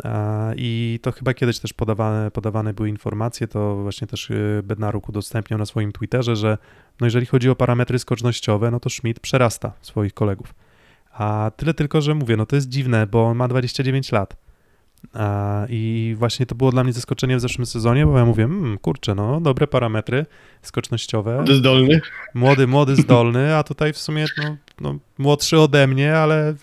E, 0.05 0.55
I 0.57 0.99
to 1.03 1.13
chyba 1.13 1.35
kiedyś 1.35 1.59
też 1.59 1.73
podawane, 1.73 2.31
podawane 2.31 2.75
były 2.75 2.89
informacje, 2.89 3.49
to 3.49 3.77
właśnie 3.77 4.07
też 4.07 4.31
e, 4.31 4.35
Bednaruk 4.63 5.09
udostępniał 5.09 5.59
na 5.59 5.67
swoim 5.67 5.93
Twitterze, 5.93 6.37
że 6.37 6.59
no 7.01 7.07
jeżeli 7.07 7.27
chodzi 7.27 7.51
o 7.51 7.57
parametry 7.57 7.99
skocznościowe, 7.99 8.71
no 8.71 8.81
to 8.81 8.91
Schmidt 8.91 9.21
przerasta 9.21 9.73
swoich 9.81 10.15
kolegów. 10.15 10.55
A 11.13 11.51
tyle 11.57 11.75
tylko, 11.75 12.01
że 12.01 12.15
mówię, 12.15 12.37
no 12.37 12.47
to 12.47 12.57
jest 12.57 12.69
dziwne, 12.69 13.07
bo 13.07 13.27
on 13.27 13.37
ma 13.37 13.49
29 13.49 14.13
lat 14.13 14.48
i 15.69 16.15
właśnie 16.19 16.47
to 16.47 16.55
było 16.55 16.71
dla 16.71 16.85
mnie 16.85 16.93
zaskoczenie 16.93 17.37
w 17.37 17.41
zeszłym 17.41 17.67
sezonie, 17.67 18.07
bo 18.07 18.19
ja 18.19 18.25
mówię, 18.25 18.45
mmm, 18.45 18.79
kurczę, 18.79 19.15
no, 19.15 19.41
dobre 19.41 19.67
parametry 19.67 20.27
skocznościowe. 20.63 21.35
Młody, 21.37 21.57
zdolny. 21.57 22.01
Młody, 22.35 22.67
młody, 22.67 22.97
zdolny, 22.97 23.57
a 23.57 23.63
tutaj 23.63 23.93
w 23.93 23.99
sumie 23.99 24.27
no, 24.43 24.57
no, 24.81 24.99
młodszy 25.19 25.59
ode 25.59 25.87
mnie, 25.87 26.17
ale 26.17 26.55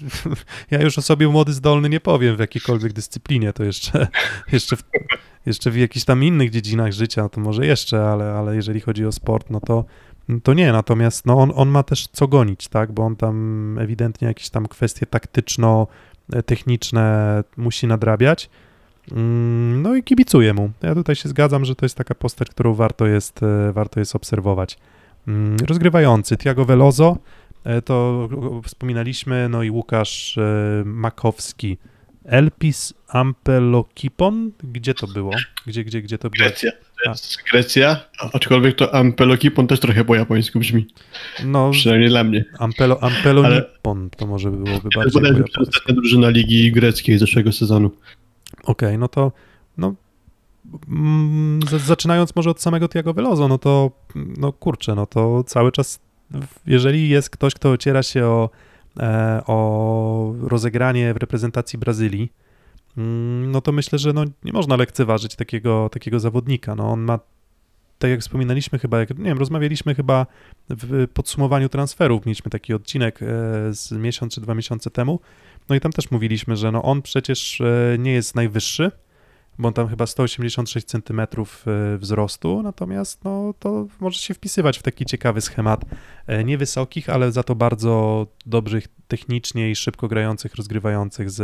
ja 0.70 0.82
już 0.82 0.98
o 0.98 1.02
sobie 1.02 1.28
młody, 1.28 1.52
zdolny 1.52 1.88
nie 1.88 2.00
powiem 2.00 2.36
w 2.36 2.38
jakiejkolwiek 2.38 2.92
dyscyplinie, 2.92 3.52
to 3.52 3.64
jeszcze, 3.64 4.06
jeszcze, 4.52 4.76
w, 4.76 4.82
jeszcze 5.46 5.70
w 5.70 5.76
jakichś 5.76 6.04
tam 6.04 6.24
innych 6.24 6.50
dziedzinach 6.50 6.92
życia, 6.92 7.28
to 7.28 7.40
może 7.40 7.66
jeszcze, 7.66 8.04
ale, 8.04 8.32
ale 8.32 8.56
jeżeli 8.56 8.80
chodzi 8.80 9.06
o 9.06 9.12
sport, 9.12 9.50
no 9.50 9.60
to, 9.60 9.84
to 10.42 10.54
nie, 10.54 10.72
natomiast 10.72 11.26
no, 11.26 11.38
on, 11.38 11.52
on 11.54 11.68
ma 11.68 11.82
też 11.82 12.08
co 12.12 12.28
gonić, 12.28 12.68
tak, 12.68 12.92
bo 12.92 13.02
on 13.02 13.16
tam 13.16 13.78
ewidentnie 13.78 14.28
jakieś 14.28 14.50
tam 14.50 14.68
kwestie 14.68 15.06
taktyczno 15.06 15.86
techniczne 16.46 17.44
musi 17.56 17.86
nadrabiać. 17.86 18.50
Mm, 19.10 19.82
no 19.82 19.96
i 19.96 20.02
kibicuję 20.02 20.54
mu. 20.54 20.70
Ja 20.82 20.94
tutaj 20.94 21.16
się 21.16 21.28
zgadzam, 21.28 21.64
że 21.64 21.74
to 21.74 21.84
jest 21.84 21.94
taka 21.94 22.14
postać, 22.14 22.48
którą 22.48 22.74
warto 22.74 23.06
jest, 23.06 23.42
e, 23.42 23.72
warto 23.72 24.00
jest 24.00 24.16
obserwować. 24.16 24.78
Mm, 25.28 25.56
rozgrywający 25.66 26.36
Tiago 26.36 26.64
Velozo, 26.64 27.16
e, 27.64 27.82
to 27.82 28.28
wspominaliśmy, 28.64 29.48
no 29.48 29.62
i 29.62 29.70
Łukasz 29.70 30.38
e, 30.38 30.82
Makowski. 30.84 31.78
Elpis 32.24 32.94
Ampelokipon? 33.08 34.52
Gdzie 34.62 34.94
to 34.94 35.06
było? 35.06 35.32
Gdzie, 35.66 35.84
gdzie, 35.84 36.02
gdzie 36.02 36.18
to 36.18 36.30
było? 36.30 36.48
Grecja. 36.48 36.72
Grecja, 37.52 38.00
aczkolwiek 38.32 38.76
to 38.76 38.94
Ampelokipon 38.94 39.66
też 39.66 39.80
trochę 39.80 40.04
po 40.04 40.14
japońsku 40.14 40.58
brzmi. 40.58 40.86
No, 41.44 41.70
Przynajmniej 41.70 42.10
dla 42.10 42.24
mnie. 42.24 42.44
Ampelo, 42.58 43.02
Ampelonipon 43.02 43.98
Ale... 43.98 44.10
to 44.10 44.26
może 44.26 44.50
byłoby 44.50 44.88
bardziej. 44.96 45.22
To 45.54 45.60
ostatnia 45.60 45.94
drużyna 45.94 46.28
Ligi 46.28 46.72
Greckiej 46.72 47.16
z 47.16 47.20
zeszłego 47.20 47.52
sezonu. 47.52 47.90
Okej, 48.62 48.88
okay, 48.88 48.98
no 48.98 49.08
to 49.08 49.32
no, 49.78 49.94
mm, 50.88 51.60
zaczynając 51.78 52.36
może 52.36 52.50
od 52.50 52.60
samego 52.60 52.88
Tiago 52.88 53.14
Velozo, 53.14 53.48
no 53.48 53.58
to 53.58 53.90
no 54.14 54.52
kurczę, 54.52 54.94
no 54.94 55.06
to 55.06 55.44
cały 55.44 55.72
czas 55.72 56.00
jeżeli 56.66 57.08
jest 57.08 57.30
ktoś, 57.30 57.54
kto 57.54 57.70
ociera 57.70 58.02
się 58.02 58.24
o 58.24 58.50
o 59.46 60.34
rozegranie 60.42 61.14
w 61.14 61.16
reprezentacji 61.16 61.78
Brazylii, 61.78 62.32
mm, 62.96 63.50
no 63.50 63.60
to 63.60 63.72
myślę, 63.72 63.98
że 63.98 64.12
no 64.12 64.24
nie 64.44 64.52
można 64.52 64.76
lekceważyć 64.76 65.36
takiego, 65.36 65.88
takiego 65.88 66.20
zawodnika. 66.20 66.74
No 66.74 66.92
on 66.92 67.00
ma, 67.00 67.18
tak 67.98 68.10
jak 68.10 68.20
wspominaliśmy 68.20 68.78
chyba, 68.78 68.98
jak, 68.98 69.18
nie 69.18 69.24
wiem, 69.24 69.38
rozmawialiśmy 69.38 69.94
chyba 69.94 70.26
w 70.70 71.08
podsumowaniu 71.14 71.68
transferów, 71.68 72.26
mieliśmy 72.26 72.50
taki 72.50 72.74
odcinek 72.74 73.22
e, 73.22 73.26
z 73.74 73.92
miesiąc 73.92 74.34
czy 74.34 74.40
dwa 74.40 74.54
miesiące 74.54 74.90
temu, 74.90 75.20
no 75.68 75.76
i 75.76 75.80
tam 75.80 75.92
też 75.92 76.10
mówiliśmy, 76.10 76.56
że 76.56 76.72
no 76.72 76.82
on 76.82 77.02
przecież 77.02 77.60
e, 77.60 77.96
nie 77.98 78.12
jest 78.12 78.34
najwyższy, 78.34 78.90
bo 79.58 79.68
on 79.68 79.74
tam 79.74 79.88
chyba 79.88 80.06
186 80.06 80.86
cm 80.86 81.20
wzrostu, 81.98 82.62
natomiast 82.62 83.24
no, 83.24 83.54
to 83.58 83.86
może 84.00 84.18
się 84.18 84.34
wpisywać 84.34 84.78
w 84.78 84.82
taki 84.82 85.04
ciekawy 85.04 85.40
schemat 85.40 85.84
e, 86.26 86.44
niewysokich, 86.44 87.10
ale 87.10 87.32
za 87.32 87.42
to 87.42 87.54
bardzo 87.54 88.26
dobrych 88.46 88.88
technicznie 89.08 89.70
i 89.70 89.76
szybko 89.76 90.08
grających, 90.08 90.54
rozgrywających 90.54 91.30
z, 91.30 91.40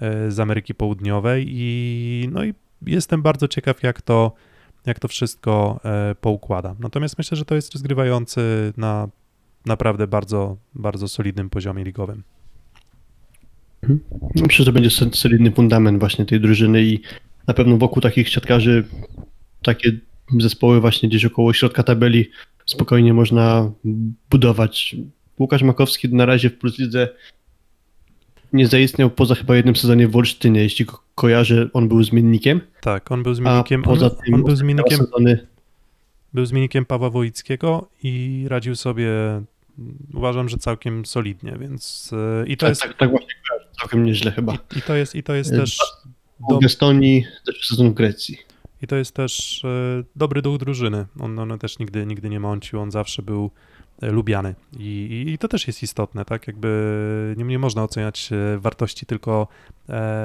e, 0.00 0.30
z 0.30 0.40
Ameryki 0.40 0.74
Południowej 0.74 1.46
i 1.48 2.28
no 2.32 2.44
i 2.44 2.54
jestem 2.86 3.22
bardzo 3.22 3.48
ciekaw, 3.48 3.82
jak 3.82 4.02
to, 4.02 4.32
jak 4.86 4.98
to 4.98 5.08
wszystko 5.08 5.80
e, 5.84 6.14
poukłada. 6.14 6.74
Natomiast 6.78 7.18
myślę, 7.18 7.36
że 7.36 7.44
to 7.44 7.54
jest 7.54 7.72
rozgrywający 7.72 8.72
na 8.76 9.08
naprawdę 9.66 10.06
bardzo, 10.06 10.56
bardzo 10.74 11.08
solidnym 11.08 11.50
poziomie 11.50 11.84
ligowym. 11.84 12.22
Myślę, 14.42 14.64
że 14.64 14.72
będzie 14.72 14.90
solidny 15.12 15.52
fundament 15.52 15.98
właśnie 15.98 16.26
tej 16.26 16.40
drużyny 16.40 16.82
i 16.82 17.00
na 17.46 17.54
pewno 17.54 17.76
wokół 17.76 18.02
takich 18.02 18.28
siatkarzy 18.28 18.84
takie 19.62 19.92
zespoły 20.38 20.80
właśnie 20.80 21.08
gdzieś 21.08 21.24
około 21.24 21.52
środka 21.52 21.82
tabeli 21.82 22.30
spokojnie 22.66 23.14
można 23.14 23.72
budować. 24.30 24.96
Łukasz 25.38 25.62
Makowski 25.62 26.14
na 26.14 26.26
razie 26.26 26.50
w 26.50 26.58
Plus 26.58 26.78
Lidze 26.78 27.08
nie 28.52 28.66
zaistniał 28.66 29.10
poza 29.10 29.34
chyba 29.34 29.56
jednym 29.56 29.76
sezonie 29.76 30.08
w 30.08 30.16
Olsztynie, 30.16 30.60
jeśli 30.62 30.86
ko 30.86 31.02
kojarzę, 31.14 31.68
on 31.72 31.88
był 31.88 32.02
zmiennikiem. 32.02 32.60
Tak, 32.80 33.12
on 33.12 33.22
był 33.22 33.34
zmiennikiem, 33.34 33.80
A 33.80 33.84
poza 33.84 34.06
on, 34.06 34.16
tym 34.24 34.34
on 34.34 34.44
był 34.44 34.56
zmiennikiem, 34.56 34.98
sezony, 34.98 35.46
był 36.34 36.46
zmiennikiem 36.46 36.84
Pawła 36.84 37.10
Wojickiego 37.10 37.88
i 38.02 38.44
radził 38.48 38.76
sobie, 38.76 39.10
uważam, 40.14 40.48
że 40.48 40.56
całkiem 40.56 41.06
solidnie, 41.06 41.56
więc 41.60 42.10
e, 42.12 42.46
i 42.46 42.56
to 42.56 42.60
tak, 42.60 42.68
jest, 42.68 42.82
tak, 42.82 42.96
tak 42.96 43.10
właśnie 43.10 43.34
całkiem 43.80 44.04
nieźle 44.04 44.30
chyba. 44.30 44.54
i, 44.54 44.78
i 44.78 44.82
to 44.82 44.94
jest, 44.94 45.14
i 45.14 45.22
to 45.22 45.34
jest 45.34 45.52
E, 45.52 45.64
też 46.48 46.58
W 46.60 46.64
Estonii, 46.64 47.24
też 47.46 47.68
sezon 47.68 47.90
w 47.90 47.94
Grecji. 47.94 48.38
I 48.82 48.86
to 48.86 48.96
jest 48.96 49.14
też 49.14 49.64
e, 49.64 50.04
dobry 50.16 50.42
duch 50.42 50.58
drużyny. 50.58 51.06
On, 51.20 51.38
on 51.38 51.58
też 51.58 51.78
nigdy, 51.78 52.06
nigdy 52.06 52.30
nie 52.30 52.40
mącił, 52.40 52.80
on 52.80 52.90
zawsze 52.90 53.22
był 53.22 53.50
e, 54.02 54.10
lubiany. 54.10 54.54
I, 54.78 55.24
i, 55.28 55.38
to 55.38 55.48
też 55.48 55.66
jest 55.66 55.82
istotne, 55.82 56.24
tak? 56.24 56.46
Jakby 56.46 57.34
nie, 57.36 57.44
nie 57.44 57.58
można 57.58 57.82
oceniać 57.82 58.30
e, 58.32 58.58
wartości 58.58 59.06
tylko 59.06 59.48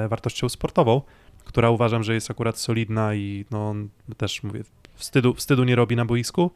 wartością 0.08 0.48
sportową, 0.48 1.02
która 1.44 1.70
uważam, 1.70 2.02
że 2.02 2.14
jest 2.14 2.30
akurat 2.30 2.58
solidna 2.58 3.14
i 3.14 3.44
no, 3.50 3.68
on 3.68 3.88
też 4.16 4.42
mówię, 4.42 4.62
wstydu, 4.94 5.34
wstydu 5.34 5.64
nie 5.64 5.76
robi 5.76 5.96
na 5.96 6.04
boisku. 6.04 6.50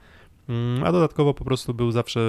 Mm, 0.49 0.85
A 0.85 0.93
dodatkowo 0.93 1.35
po 1.35 1.45
prostu 1.45 1.75
był 1.75 1.91
zawsze 1.91 2.21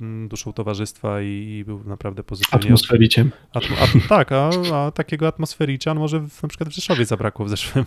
mm, 0.00 0.28
duszą 0.28 0.52
towarzystwa 0.52 1.22
i, 1.22 1.26
i 1.26 1.64
był 1.64 1.84
naprawdę 1.84 2.22
pozytywnie 2.22 2.66
Atmosfericiem. 2.66 3.30
Atmo, 3.52 3.76
a, 3.80 4.08
tak, 4.08 4.32
a, 4.32 4.50
a 4.74 4.90
takiego 4.90 5.28
atmosfericza 5.28 5.94
może 5.94 6.20
w, 6.20 6.42
na 6.42 6.48
przykład 6.48 6.68
w 6.68 6.72
Rzeszowie 6.72 7.04
zabrakło 7.04 7.46
w 7.46 7.48
zeszłym, 7.48 7.84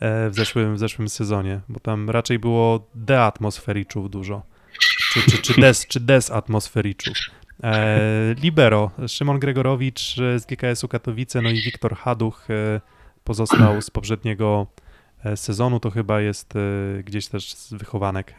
e, 0.00 0.30
w, 0.30 0.34
zeszłym, 0.34 0.74
w 0.74 0.78
zeszłym 0.78 1.08
sezonie, 1.08 1.60
bo 1.68 1.80
tam 1.80 2.10
raczej 2.10 2.38
było 2.38 2.90
deatmosfericzów 2.94 4.10
dużo, 4.10 4.42
czy, 5.12 5.30
czy, 5.30 5.38
czy, 5.38 5.60
des, 5.60 5.86
czy 5.86 6.00
desatmosfericzów. 6.00 7.16
E, 7.62 8.34
Libero, 8.42 8.90
Szymon 9.08 9.38
Gregorowicz 9.38 10.18
e, 10.18 10.38
z 10.38 10.46
GKS-u 10.46 10.88
Katowice, 10.88 11.42
no 11.42 11.50
i 11.50 11.62
Wiktor 11.62 11.96
Haduch 11.96 12.50
e, 12.50 12.80
pozostał 13.24 13.82
z 13.82 13.90
poprzedniego 13.90 14.66
sezonu, 15.36 15.80
to 15.80 15.90
chyba 15.90 16.20
jest 16.20 16.54
gdzieś 17.04 17.26
też 17.26 17.54
z 17.54 17.74
wychowanek 17.74 18.34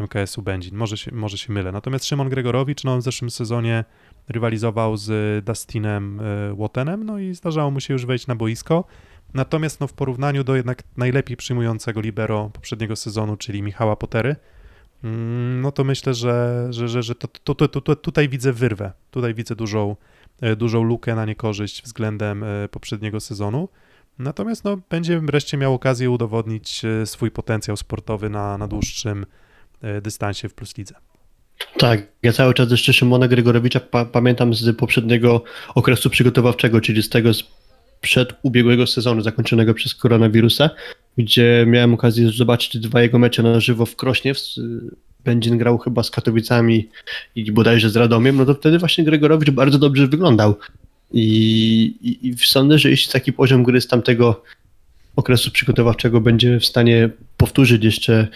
MKS-u 0.00 0.42
Będzin, 0.42 0.76
może 0.76 0.96
się, 0.96 1.14
może 1.14 1.38
się 1.38 1.52
mylę. 1.52 1.72
Natomiast 1.72 2.04
Szymon 2.04 2.28
Gregorowicz, 2.28 2.84
no 2.84 2.98
w 2.98 3.02
zeszłym 3.02 3.30
sezonie 3.30 3.84
rywalizował 4.28 4.96
z 4.96 5.44
Dustinem 5.44 6.20
e, 6.20 6.54
Wattenem, 6.54 7.04
no 7.04 7.18
i 7.18 7.34
zdarzało 7.34 7.70
mu 7.70 7.80
się 7.80 7.92
już 7.92 8.06
wejść 8.06 8.26
na 8.26 8.34
boisko. 8.34 8.84
Natomiast 9.34 9.80
no, 9.80 9.86
w 9.86 9.92
porównaniu 9.92 10.44
do 10.44 10.56
jednak 10.56 10.82
najlepiej 10.96 11.36
przyjmującego 11.36 12.00
libero 12.00 12.50
poprzedniego 12.52 12.96
sezonu, 12.96 13.36
czyli 13.36 13.62
Michała 13.62 13.96
Potery, 13.96 14.36
mm, 15.04 15.60
no 15.60 15.72
to 15.72 15.84
myślę, 15.84 16.14
że, 16.14 16.66
że, 16.70 16.88
że, 16.88 17.02
że 17.02 17.14
to, 17.14 17.28
to, 17.28 17.68
to, 17.68 17.80
to, 17.80 17.96
tutaj 17.96 18.28
widzę 18.28 18.52
wyrwę. 18.52 18.92
Tutaj 19.10 19.34
widzę 19.34 19.56
dużą, 19.56 19.96
e, 20.40 20.56
dużą 20.56 20.82
lukę 20.82 21.14
na 21.14 21.24
niekorzyść 21.24 21.82
względem 21.82 22.44
e, 22.44 22.68
poprzedniego 22.68 23.20
sezonu. 23.20 23.68
Natomiast 24.18 24.64
no, 24.64 24.78
będzie 24.90 25.20
wreszcie 25.20 25.56
miał 25.56 25.74
okazję 25.74 26.10
udowodnić 26.10 26.82
swój 27.04 27.30
potencjał 27.30 27.76
sportowy 27.76 28.30
na, 28.30 28.58
na 28.58 28.68
dłuższym 28.68 29.26
dystansie 30.02 30.48
w 30.48 30.54
Plus 30.54 30.76
Lidze. 30.76 30.94
Tak, 31.78 32.06
ja 32.22 32.32
cały 32.32 32.54
czas 32.54 32.70
jeszcze 32.70 32.92
Szymona 32.92 33.28
Gregorowicza 33.28 33.80
pa 33.80 34.04
pamiętam 34.04 34.54
z 34.54 34.76
poprzedniego 34.76 35.44
okresu 35.74 36.10
przygotowawczego, 36.10 36.80
czyli 36.80 37.02
z 37.02 37.08
tego 37.08 37.30
sprzed 38.00 38.32
ubiegłego 38.42 38.86
sezonu 38.86 39.20
zakończonego 39.20 39.74
przez 39.74 39.94
koronawirusa, 39.94 40.70
gdzie 41.18 41.64
miałem 41.68 41.94
okazję 41.94 42.30
zobaczyć 42.30 42.78
dwa 42.78 43.02
jego 43.02 43.18
mecze 43.18 43.42
na 43.42 43.60
żywo 43.60 43.86
w 43.86 43.96
Krośnie. 43.96 44.32
Będzin 45.24 45.58
grał 45.58 45.78
chyba 45.78 46.02
z 46.02 46.10
Katowicami 46.10 46.88
i 47.34 47.52
bodajże 47.52 47.90
z 47.90 47.96
Radomiem, 47.96 48.36
no 48.36 48.46
to 48.46 48.54
wtedy 48.54 48.78
właśnie 48.78 49.04
Gregorowicz 49.04 49.50
bardzo 49.50 49.78
dobrze 49.78 50.06
wyglądał. 50.06 50.54
I, 51.12 51.82
i, 52.00 52.28
i 52.28 52.34
sądzę, 52.38 52.78
że 52.78 52.90
jeśli 52.90 53.12
taki 53.12 53.32
poziom 53.32 53.62
gry 53.62 53.80
z 53.80 53.86
tamtego 53.86 54.42
okresu 55.16 55.50
przygotowawczego 55.50 56.20
będzie 56.20 56.60
w 56.60 56.64
stanie 56.64 57.10
powtórzyć 57.36 57.84
jeszcze 57.84 58.28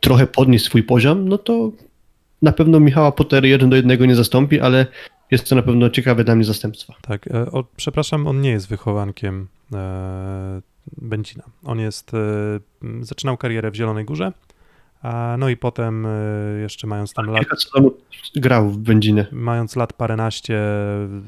trochę 0.00 0.26
podnieść 0.26 0.64
swój 0.64 0.82
poziom, 0.82 1.28
no 1.28 1.38
to 1.38 1.72
na 2.42 2.52
pewno 2.52 2.80
Michała 2.80 3.12
Pottery 3.12 3.48
jeden 3.48 3.70
do 3.70 3.76
jednego 3.76 4.06
nie 4.06 4.14
zastąpi, 4.14 4.60
ale 4.60 4.86
jest 5.30 5.48
to 5.48 5.56
na 5.56 5.62
pewno 5.62 5.90
ciekawe 5.90 6.24
dla 6.24 6.34
mnie 6.34 6.44
zastępstwo. 6.44 6.94
Tak, 7.02 7.26
e, 7.26 7.50
o, 7.52 7.64
przepraszam, 7.76 8.26
on 8.26 8.40
nie 8.40 8.50
jest 8.50 8.68
wychowankiem 8.68 9.48
e, 9.72 10.62
Będzina. 10.96 11.44
On 11.64 11.80
jest, 11.80 12.12
e, 12.14 12.60
zaczynał 13.00 13.36
karierę 13.36 13.70
w 13.70 13.74
Zielonej 13.74 14.04
Górze, 14.04 14.32
a, 15.02 15.36
no 15.38 15.48
i 15.48 15.56
potem 15.56 16.06
e, 16.06 16.10
jeszcze 16.60 16.86
mając 16.86 17.12
tam 17.12 17.26
lat, 17.26 17.44
grał 18.36 18.70
w 18.70 18.78
Będzinie. 18.78 19.26
mając 19.32 19.76
lat 19.76 19.92
paręnaście 19.92 20.60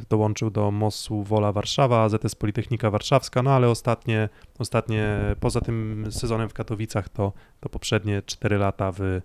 dołączył 0.09 0.51
do 0.51 0.71
MOS-u 0.71 1.23
Wola 1.23 1.53
Warszawa, 1.53 2.09
ZS 2.09 2.35
Politechnika 2.35 2.91
Warszawska, 2.91 3.43
no 3.43 3.51
ale 3.51 3.69
ostatnie, 3.69 4.29
ostatnie 4.59 5.19
poza 5.41 5.61
tym 5.61 6.07
sezonem 6.11 6.49
w 6.49 6.55
Katowicach 6.55 7.09
to, 7.09 7.33
to 7.61 7.69
poprzednie 7.69 8.23
4 8.27 8.59
lata 8.59 8.93
w, 8.93 9.21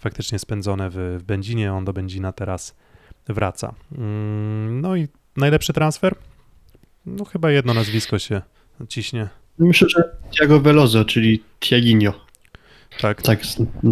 faktycznie 0.00 0.38
spędzone 0.38 0.90
w, 0.90 0.94
w 1.18 1.22
Będzinie, 1.22 1.72
on 1.72 1.84
do 1.84 1.92
Będzina 1.92 2.32
teraz 2.32 2.76
wraca. 3.28 3.74
Mm, 3.98 4.80
No 4.80 4.96
i 4.96 5.08
najlepszy 5.36 5.72
transfer? 5.72 6.14
No 7.06 7.24
chyba 7.24 7.50
jedno 7.50 7.74
nazwisko 7.74 8.18
się 8.18 8.42
ciśnie. 8.88 9.28
Myślę, 9.58 9.88
że 9.88 10.16
Thiago 10.30 10.60
Veloso, 10.60 11.04
czyli 11.04 11.42
Thiaginho, 11.60 12.12
Tak, 13.00 13.22
tak, 13.22 13.40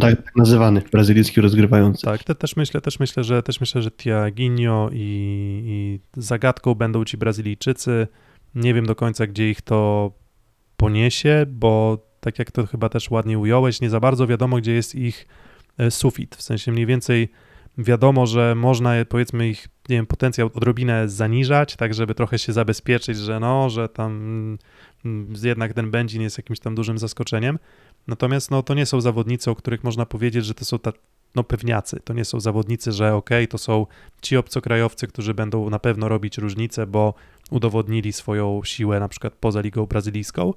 tak, 0.01 0.33
nazywany, 0.37 0.83
brazylijski 0.93 1.41
rozgrywający. 1.41 2.07
Tak, 2.07 2.25
te, 2.25 2.35
też 2.35 2.57
myślę, 2.57 2.81
też 2.81 3.01
myślę, 3.01 3.25
że 3.25 3.43
też 3.43 3.61
myślę, 3.61 3.83
że 3.83 3.91
Tiaginho 3.91 4.91
i, 4.93 5.63
i 5.67 6.21
zagadką 6.21 6.75
będą 6.75 7.05
ci 7.05 7.17
Brazylijczycy. 7.17 8.07
Nie 8.55 8.75
wiem 8.75 8.87
do 8.87 8.95
końca, 8.95 9.27
gdzie 9.27 9.51
ich 9.51 9.63
to 9.63 10.11
poniesie, 10.77 11.47
bo 11.49 11.99
tak 12.21 12.39
jak 12.39 12.51
to 12.51 12.67
chyba 12.67 12.89
też 12.89 13.11
ładnie 13.11 13.39
ująłeś, 13.39 13.81
nie 13.81 13.91
za 13.91 14.01
bardzo 14.01 14.27
wiadomo, 14.27 14.57
gdzie 14.57 14.73
jest 14.73 14.95
ich 14.95 15.27
e, 15.79 15.91
sufit. 15.91 16.37
W 16.37 16.43
sensie 16.43 16.73
mniej 16.73 16.87
więcej 16.87 17.29
wiadomo, 17.85 18.27
że 18.27 18.55
można 18.55 18.93
powiedzmy 19.09 19.49
ich, 19.49 19.69
nie 19.89 19.97
wiem, 19.97 20.07
potencjał 20.07 20.51
odrobinę 20.55 21.09
zaniżać, 21.09 21.77
tak 21.77 21.95
żeby 21.95 22.15
trochę 22.15 22.39
się 22.39 22.53
zabezpieczyć, 22.53 23.19
że 23.19 23.41
no, 23.41 23.71
że 23.71 23.89
tam 23.89 24.13
mm, 25.05 25.35
jednak 25.43 25.73
ten 25.73 25.91
Będzin 25.91 26.23
jest 26.23 26.39
jakimś 26.39 26.61
tam 26.61 26.75
dużym 26.75 26.99
zaskoczeniem. 26.99 27.59
Natomiast 28.07 28.51
no, 28.51 28.63
to 28.63 28.75
nie 28.75 28.87
są 28.87 29.01
zawodnicy, 29.01 29.51
o 29.51 29.55
których 29.55 29.85
można 29.85 30.07
powiedzieć, 30.07 30.45
że 30.45 30.55
to 30.55 30.65
są 30.65 30.79
ta, 30.79 30.93
no, 31.35 31.45
pewniacy. 31.45 32.01
To 32.05 32.13
nie 32.13 32.25
są 32.25 32.41
zawodnicy, 32.41 32.93
że 32.93 33.15
okay, 33.15 33.47
to 33.47 33.59
są 33.59 33.87
ci 34.23 34.37
obcokrajowcy, 34.37 35.07
którzy 35.07 35.35
będą 35.35 35.71
na 35.71 35.79
pewno 35.79 36.09
robić 36.09 36.39
różnicę, 36.39 36.87
bo 36.87 37.15
udowodnili 37.51 38.13
swoją 38.13 38.61
siłę 38.65 39.01
na 39.01 39.09
przykład 39.09 39.35
poza 39.35 39.61
ligą 39.61 39.87
brazylijską. 39.87 40.55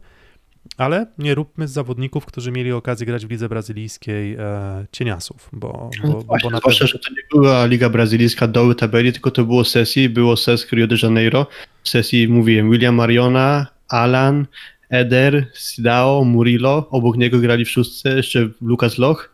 Ale 0.78 1.08
nie 1.18 1.36
róbmy 1.36 1.68
z 1.68 1.72
zawodników, 1.72 2.26
którzy 2.26 2.52
mieli 2.52 2.72
okazję 2.72 3.06
grać 3.06 3.26
w 3.26 3.30
lidze 3.30 3.50
brazylijskiej 3.50 4.34
e, 4.34 4.86
cieniasów, 4.92 5.50
bo, 5.54 5.90
bo, 6.04 6.08
bo, 6.08 6.22
Właśnie, 6.22 6.50
bo 6.50 6.52
na 6.54 6.60
zwłaszcza, 6.60 6.88
że 6.88 7.00
to 7.00 7.10
nie 7.10 7.22
była 7.32 7.66
Liga 7.66 7.90
Brazylijska 7.90 8.48
doły 8.48 8.76
tabeli, 8.76 9.14
tylko 9.14 9.32
to 9.32 9.46
było 9.46 9.66
sesji, 9.66 10.10
było 10.10 10.38
SESK 10.38 10.72
Rio 10.72 10.88
de 10.88 10.96
Janeiro. 11.04 11.48
W 11.84 11.90
sesji 11.90 12.28
mówiłem 12.28 12.72
William 12.72 12.96
Mariona, 12.96 13.68
Alan, 13.90 14.46
Eder, 14.90 15.48
Sidao, 15.54 16.24
Murillo, 16.24 16.88
obok 16.90 17.18
niego 17.18 17.40
grali 17.40 17.66
w 17.66 17.70
szóstce 17.70 18.16
jeszcze 18.16 18.50
Lucas 18.62 18.98
Loch, 18.98 19.34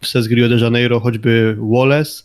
w 0.00 0.06
SESK 0.06 0.30
Rio 0.30 0.48
de 0.48 0.56
Janeiro 0.56 1.00
choćby 1.00 1.56
Wallace, 1.60 2.22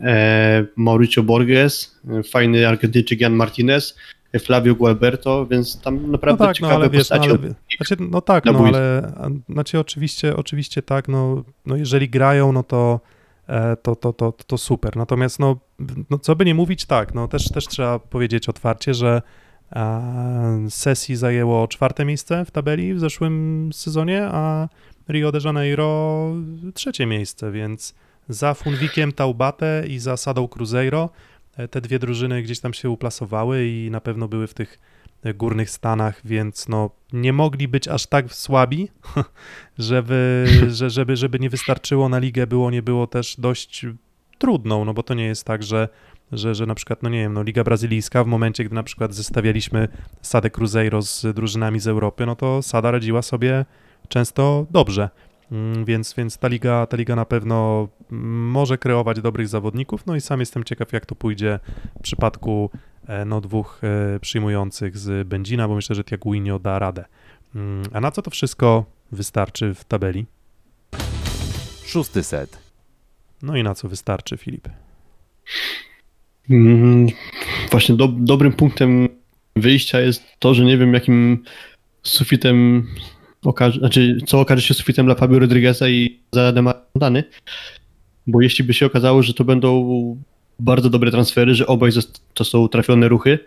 e, 0.00 0.64
Mauricio 0.76 1.22
Borges, 1.22 2.00
e, 2.08 2.22
fajny 2.22 2.68
Argentyńczyk 2.68 3.20
Jan 3.20 3.32
Martinez, 3.32 3.96
Flavio 4.38 4.74
Gualberto, 4.74 5.46
więc 5.46 5.80
tam 5.80 6.02
No 6.02 6.08
naprawdę 6.08 6.44
tak, 6.44 6.48
no 6.48 6.54
ciekawe 6.54 6.74
ale 6.74 6.90
wiesz, 6.90 7.10
no, 7.10 7.16
ale, 7.16 7.38
znaczy, 7.76 7.96
no 8.10 8.20
tak, 8.20 8.44
no 8.44 8.64
ale 8.66 9.02
znaczy 9.48 9.78
oczywiście, 9.78 10.36
oczywiście 10.36 10.82
tak, 10.82 11.08
no, 11.08 11.44
no 11.66 11.76
jeżeli 11.76 12.08
grają, 12.08 12.52
no 12.52 12.62
to, 12.62 13.00
e, 13.46 13.76
to, 13.76 13.96
to, 13.96 14.12
to, 14.12 14.32
to 14.32 14.58
super. 14.58 14.96
Natomiast 14.96 15.38
no, 15.38 15.56
no 16.10 16.18
co 16.18 16.36
by 16.36 16.44
nie 16.44 16.54
mówić, 16.54 16.84
tak, 16.84 17.14
no 17.14 17.28
też, 17.28 17.48
też 17.48 17.66
trzeba 17.66 17.98
powiedzieć 17.98 18.48
otwarcie, 18.48 18.94
że 18.94 19.22
A 19.70 20.00
Sesi 20.68 21.16
zajęło 21.16 21.68
czwarte 21.68 22.04
miejsce 22.04 22.44
w 22.44 22.50
tabeli 22.50 22.94
w 22.94 23.00
zeszłym 23.00 23.70
sezonie, 23.72 24.22
a 24.24 24.68
Rio 25.08 25.32
de 25.32 25.38
Janeiro 25.44 26.32
trzecie 26.74 27.06
miejsce, 27.06 27.52
więc 27.52 27.94
za 28.28 28.54
Funwikiem 28.54 29.12
Taubate 29.12 29.84
i 29.88 29.98
za 29.98 30.16
Sadą 30.16 30.48
Cruzeiro 30.48 31.10
te 31.70 31.80
dwie 31.80 31.98
drużyny 31.98 32.42
gdzieś 32.42 32.60
tam 32.60 32.74
się 32.74 32.90
uplasowały 32.90 33.66
i 33.66 33.90
na 33.90 34.00
pewno 34.00 34.28
były 34.28 34.46
w 34.46 34.54
tych 34.54 34.78
e, 35.22 35.34
górnych 35.34 35.70
stanach, 35.70 36.20
więc 36.24 36.68
no 36.68 36.90
nie 37.12 37.32
mogli 37.32 37.68
być 37.68 37.88
aż 37.88 38.06
tak 38.06 38.34
słabi, 38.34 38.88
żeby, 39.78 40.46
że, 40.68 40.90
żeby, 40.90 41.16
żeby 41.16 41.38
nie 41.38 41.50
wystarczyło 41.50 42.08
na 42.08 42.18
ligę, 42.18 42.46
było 42.46 42.70
nie 42.70 42.82
było 42.82 43.06
też 43.06 43.36
dość 43.38 43.86
trudną, 44.38 44.84
no 44.84 44.94
bo 44.94 45.02
to 45.02 45.14
nie 45.14 45.24
jest 45.24 45.44
tak, 45.44 45.62
że 45.62 45.88
że, 46.32 46.54
że 46.54 46.66
na 46.66 46.74
przykład, 46.74 47.02
no 47.02 47.08
nie 47.08 47.18
wiem, 47.18 47.32
no 47.32 47.42
Liga 47.42 47.64
Brazylijska 47.64 48.24
w 48.24 48.26
momencie, 48.26 48.64
gdy 48.64 48.74
na 48.74 48.82
przykład 48.82 49.14
zestawialiśmy 49.14 49.88
Sadę 50.22 50.50
Cruzeiro 50.50 51.02
z 51.02 51.26
drużynami 51.34 51.80
z 51.80 51.86
Europy, 51.86 52.26
no 52.26 52.36
to 52.36 52.62
Sada 52.62 52.90
radziła 52.90 53.22
sobie 53.22 53.64
często 54.08 54.66
dobrze. 54.70 55.10
Mm, 55.52 55.84
Więc, 55.84 56.14
więc 56.14 56.38
ta, 56.38 56.48
liga, 56.48 56.86
ta 56.86 56.96
liga 56.96 57.16
na 57.16 57.24
pewno 57.24 57.88
może 58.10 58.78
kreować 58.78 59.20
dobrych 59.20 59.48
zawodników. 59.48 60.06
No 60.06 60.16
i 60.16 60.20
sam 60.20 60.40
jestem 60.40 60.64
ciekaw, 60.64 60.92
jak 60.92 61.06
to 61.06 61.14
pójdzie 61.14 61.58
w 61.98 62.02
przypadku 62.02 62.70
e, 63.06 63.24
no, 63.24 63.40
dwóch 63.40 63.80
e, 63.84 64.20
przyjmujących 64.20 64.98
z 64.98 65.28
Będzina, 65.28 65.68
bo 65.68 65.74
myślę, 65.74 65.96
że 65.96 66.04
Tiaguinho 66.04 66.58
da 66.58 66.78
radę. 66.78 67.04
Mm, 67.54 67.82
A 67.92 68.00
na 68.00 68.10
co 68.10 68.22
to 68.22 68.30
wszystko 68.30 68.84
wystarczy 69.12 69.74
w 69.74 69.84
tabeli? 69.84 70.26
Szósty 71.84 72.22
set. 72.22 72.58
No 73.42 73.56
i 73.56 73.62
na 73.62 73.74
co 73.74 73.88
wystarczy, 73.88 74.36
Filip? 74.36 74.68
Mm, 76.50 77.06
Właśnie 77.70 77.94
do, 77.96 78.08
dobrym 78.08 78.52
punktem 78.52 79.08
wyjścia 79.56 80.00
jest 80.00 80.22
to, 80.38 80.54
że 80.54 80.64
nie 80.64 80.78
wiem 80.78 80.94
jakim 80.94 81.44
sufitem 82.02 82.86
okaże, 83.46 83.78
znaczy 83.78 84.18
co 84.26 84.40
okaże 84.40 84.62
się 84.62 84.74
sufitem 84.74 85.06
dla 85.06 85.14
Fabio 85.14 85.38
Rodrigueza 85.38 85.88
i 85.88 86.20
za 86.32 86.52
Dany, 86.96 87.24
bo 88.26 88.40
jeśli 88.40 88.64
by 88.64 88.74
się 88.74 88.86
okazało, 88.86 89.22
że 89.22 89.34
to 89.34 89.44
będą 89.44 90.16
bardzo 90.58 90.90
dobre 90.90 91.10
transfery, 91.10 91.54
że 91.54 91.66
obaj 91.66 91.90
to 92.34 92.44
są 92.44 92.68
trafione 92.68 93.08
ruchy, 93.08 93.38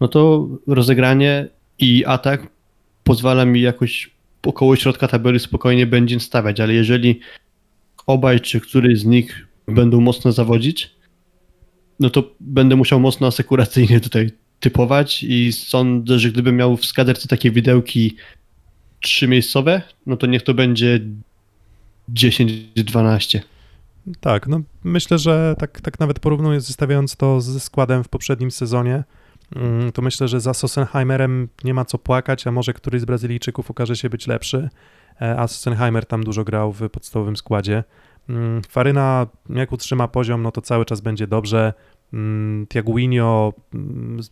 no 0.00 0.08
to 0.08 0.48
rozegranie 0.66 1.48
i 1.78 2.04
atak 2.04 2.46
pozwala 3.04 3.44
mi 3.44 3.60
jakoś 3.60 4.10
około 4.46 4.76
środka 4.76 5.08
tabeli 5.08 5.38
spokojnie 5.38 5.86
będzie 5.86 6.20
stawiać, 6.20 6.60
ale 6.60 6.74
jeżeli 6.74 7.20
obaj 8.06 8.40
czy 8.40 8.60
któryś 8.60 8.98
z 8.98 9.04
nich 9.04 9.46
będą 9.68 10.00
mocno 10.00 10.32
zawodzić, 10.32 10.90
no 12.00 12.10
to 12.10 12.34
będę 12.40 12.76
musiał 12.76 13.00
mocno 13.00 13.26
asekuracyjnie 13.26 14.00
tutaj 14.00 14.30
typować 14.60 15.22
i 15.22 15.52
sądzę, 15.52 16.18
że 16.18 16.30
gdybym 16.30 16.56
miał 16.56 16.76
w 16.76 16.84
skaderce 16.84 17.28
takie 17.28 17.50
widełki 17.50 18.16
trzymiejscowe, 19.02 19.82
no 20.06 20.16
to 20.16 20.26
niech 20.26 20.42
to 20.42 20.54
będzie 20.54 21.00
10-12. 22.14 23.40
Tak, 24.20 24.46
no 24.46 24.60
myślę, 24.84 25.18
że 25.18 25.54
tak, 25.58 25.80
tak 25.80 26.00
nawet 26.00 26.20
porównując, 26.20 26.66
zestawiając 26.66 27.16
to 27.16 27.40
ze 27.40 27.60
składem 27.60 28.04
w 28.04 28.08
poprzednim 28.08 28.50
sezonie, 28.50 29.04
mm, 29.56 29.92
to 29.92 30.02
myślę, 30.02 30.28
że 30.28 30.40
za 30.40 30.54
Sossenheimerem 30.54 31.48
nie 31.64 31.74
ma 31.74 31.84
co 31.84 31.98
płakać, 31.98 32.46
a 32.46 32.52
może 32.52 32.72
któryś 32.72 33.02
z 33.02 33.04
Brazylijczyków 33.04 33.70
okaże 33.70 33.96
się 33.96 34.10
być 34.10 34.26
lepszy, 34.26 34.68
e, 35.22 35.38
a 35.38 35.48
Sossenheimer 35.48 36.06
tam 36.06 36.24
dużo 36.24 36.44
grał 36.44 36.72
w 36.72 36.90
podstawowym 36.90 37.36
składzie. 37.36 37.84
Mm, 38.28 38.62
Faryna, 38.68 39.26
jak 39.50 39.72
utrzyma 39.72 40.08
poziom, 40.08 40.42
no 40.42 40.52
to 40.52 40.60
cały 40.60 40.84
czas 40.84 41.00
będzie 41.00 41.26
dobrze. 41.26 41.72
Mm, 42.12 42.66
Tiaguinho, 42.66 43.52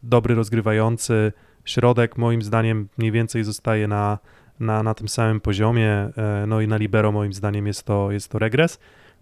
dobry 0.03 0.35
rozgrywający, 0.35 1.33
środek 1.65 2.19
moim 2.19 2.43
zdaniem 2.43 2.89
mniej 2.99 3.13
więcej 3.13 3.45
zostaje 3.45 3.89
na, 3.89 4.19
na, 4.61 4.83
na 4.83 4.95
tym 4.95 5.09
samym 5.09 5.41
poziomie, 5.41 5.91
e, 5.91 6.45
no 6.47 6.61
i 6.61 6.69
na 6.69 6.77
libero 6.77 7.13
moim 7.13 7.33
zdaniem 7.33 7.67
jest 7.67 7.83
to, 7.83 8.11
jest 8.11 8.29
to 8.29 8.39
regres. 8.39 8.79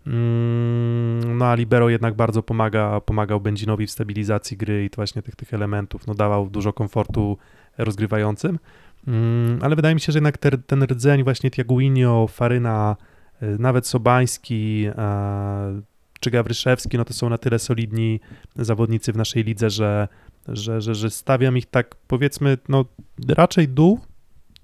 Mm, 0.07 1.38
No 1.38 1.46
a 1.46 1.55
Libero 1.55 1.88
jednak 1.88 2.14
bardzo 2.14 2.42
pomaga, 2.42 3.01
pomagał 3.01 3.40
Benzinowi 3.40 3.87
w 3.87 3.90
stabilizacji 3.90 4.57
gry 4.57 4.85
i 4.85 4.90
właśnie 4.96 5.22
tych, 5.22 5.37
tych 5.37 5.55
elementów, 5.55 6.07
no 6.07 6.14
dawał 6.14 6.51
dużo 6.51 6.72
komfortu 6.72 7.38
rozgrywającym. 7.79 8.59
Mm, 9.07 9.59
Ale 9.62 9.77
wydaje 9.77 9.94
mi 9.94 10.01
się, 10.01 10.12
że 10.12 10.16
jednak 10.16 10.38
ten, 10.38 10.62
ten 10.66 10.83
rdzeń 10.83 11.24
właśnie 11.24 11.51
Tiaguinho, 11.51 12.27
Faryna, 12.27 12.96
y, 13.42 13.57
nawet 13.59 13.87
Sobański 13.87 14.87
e, 14.98 15.83
czy 16.20 16.31
Gawryszewski, 16.31 16.96
no 16.98 17.05
to 17.05 17.14
są 17.14 17.29
na 17.29 17.38
tyle 17.38 17.59
solidni 17.59 18.20
zawodnicy 18.57 19.12
w 19.12 19.16
naszej 19.16 19.44
lidze, 19.44 19.70
że, 19.70 20.09
że, 20.48 20.81
że, 20.81 20.94
że 20.94 21.11
stawiam 21.11 21.57
ich 21.57 21.66
tak 21.66 21.94
powiedzmy, 22.09 22.59
no 22.68 22.85
raczej 23.29 23.68
dół 23.68 24.01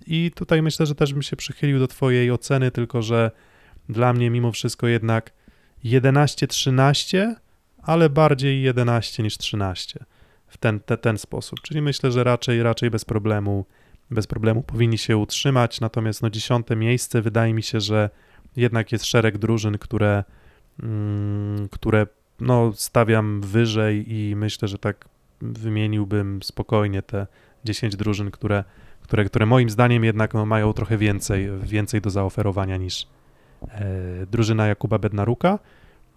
i 0.06 0.30
tutaj 0.34 0.62
myślę, 0.62 0.86
że 0.86 0.94
też 0.94 1.12
bym 1.12 1.22
się 1.22 1.36
przychylił 1.36 1.78
do 1.78 1.88
twojej 1.88 2.30
oceny, 2.30 2.70
tylko 2.70 3.02
że 3.02 3.30
dla 3.88 4.12
mnie 4.12 4.30
mimo 4.30 4.52
wszystko 4.52 4.86
jednak 4.86 5.32
11-13, 5.84 7.34
ale 7.82 8.10
bardziej 8.10 8.62
11 8.62 9.22
niż 9.22 9.38
13 9.38 10.04
w 10.46 10.56
ten, 10.56 10.80
te, 10.80 10.96
ten 10.96 11.18
sposób. 11.18 11.60
Czyli 11.60 11.82
myślę, 11.82 12.12
że 12.12 12.24
raczej, 12.24 12.62
raczej 12.62 12.90
bez 12.90 13.04
problemu 13.04 13.64
bez 14.10 14.26
problemu 14.26 14.62
powinni 14.62 14.98
się 14.98 15.16
utrzymać, 15.16 15.80
natomiast 15.80 16.22
no 16.22 16.30
dziesiąte 16.30 16.76
miejsce 16.76 17.22
wydaje 17.22 17.54
mi 17.54 17.62
się, 17.62 17.80
że 17.80 18.10
jednak 18.56 18.92
jest 18.92 19.04
szereg 19.04 19.38
drużyn, 19.38 19.78
które, 19.78 20.24
mm, 20.82 21.68
które 21.68 22.06
no, 22.40 22.72
stawiam 22.74 23.40
wyżej 23.40 24.12
i 24.12 24.36
myślę, 24.36 24.68
że 24.68 24.78
tak 24.78 25.08
wymieniłbym 25.40 26.42
spokojnie 26.42 27.02
te 27.02 27.26
10 27.64 27.96
drużyn, 27.96 28.30
które, 28.30 28.64
które, 29.04 29.24
które 29.24 29.46
moim 29.46 29.70
zdaniem 29.70 30.04
jednak 30.04 30.34
no, 30.34 30.46
mają 30.46 30.72
trochę 30.72 30.98
więcej, 30.98 31.48
więcej 31.62 32.00
do 32.00 32.10
zaoferowania 32.10 32.76
niż 32.76 33.06
e, 33.68 34.26
drużyna 34.26 34.66
Jakuba 34.66 34.98
Bednaruka. 34.98 35.58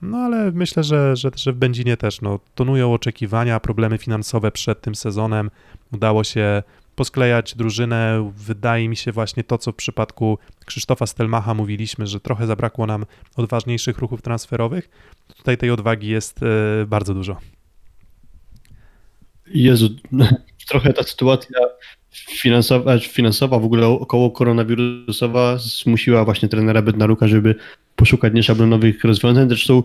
No 0.02 0.18
ale 0.18 0.52
myślę, 0.52 0.84
że, 0.84 1.16
że, 1.16 1.32
że 1.36 1.54
w 1.54 1.56
Będzinie 1.56 1.98
też 1.98 2.22
no, 2.22 2.40
tonują 2.56 2.94
oczekiwania, 2.94 3.60
problemy 3.60 3.98
finansowe 3.98 4.52
przed 4.52 4.82
tym 4.82 4.96
sezonem. 4.96 5.52
Udało 5.94 6.24
się 6.24 6.64
posklejać 6.96 7.56
drużynę. 7.56 8.32
Wydaje 8.36 8.90
mi 8.90 8.96
się 8.96 9.12
właśnie 9.12 9.44
to, 9.44 9.58
co 9.58 9.72
w 9.72 9.76
przypadku 9.76 10.38
Krzysztofa 10.66 11.08
Stelmacha 11.08 11.54
mówiliśmy, 11.54 12.08
że 12.08 12.20
trochę 12.20 12.48
zabrakło 12.48 12.86
nam 12.86 13.06
odważniejszych 13.36 13.98
ruchów 13.98 14.22
transferowych. 14.22 14.90
Tutaj 15.38 15.58
tej 15.58 15.72
odwagi 15.72 16.08
jest 16.08 16.44
e, 16.44 16.86
bardzo 16.86 17.14
dużo. 17.14 17.38
Jezu, 19.48 19.90
trochę 20.70 20.94
ta 20.94 21.04
sytuacja 21.04 21.60
finansowa, 22.30 23.00
finansowa 23.00 23.60
w 23.60 23.66
ogóle 23.66 23.88
około 23.88 24.32
koronawirusowa 24.32 25.58
zmusiła 25.58 26.26
właśnie 26.26 26.50
trenera 26.50 26.82
Bednaruka, 26.82 27.28
żeby 27.28 27.56
poszukać 27.96 28.34
nieszablonowych 28.34 29.04
rozwiązań. 29.04 29.50
Zresztą 29.50 29.84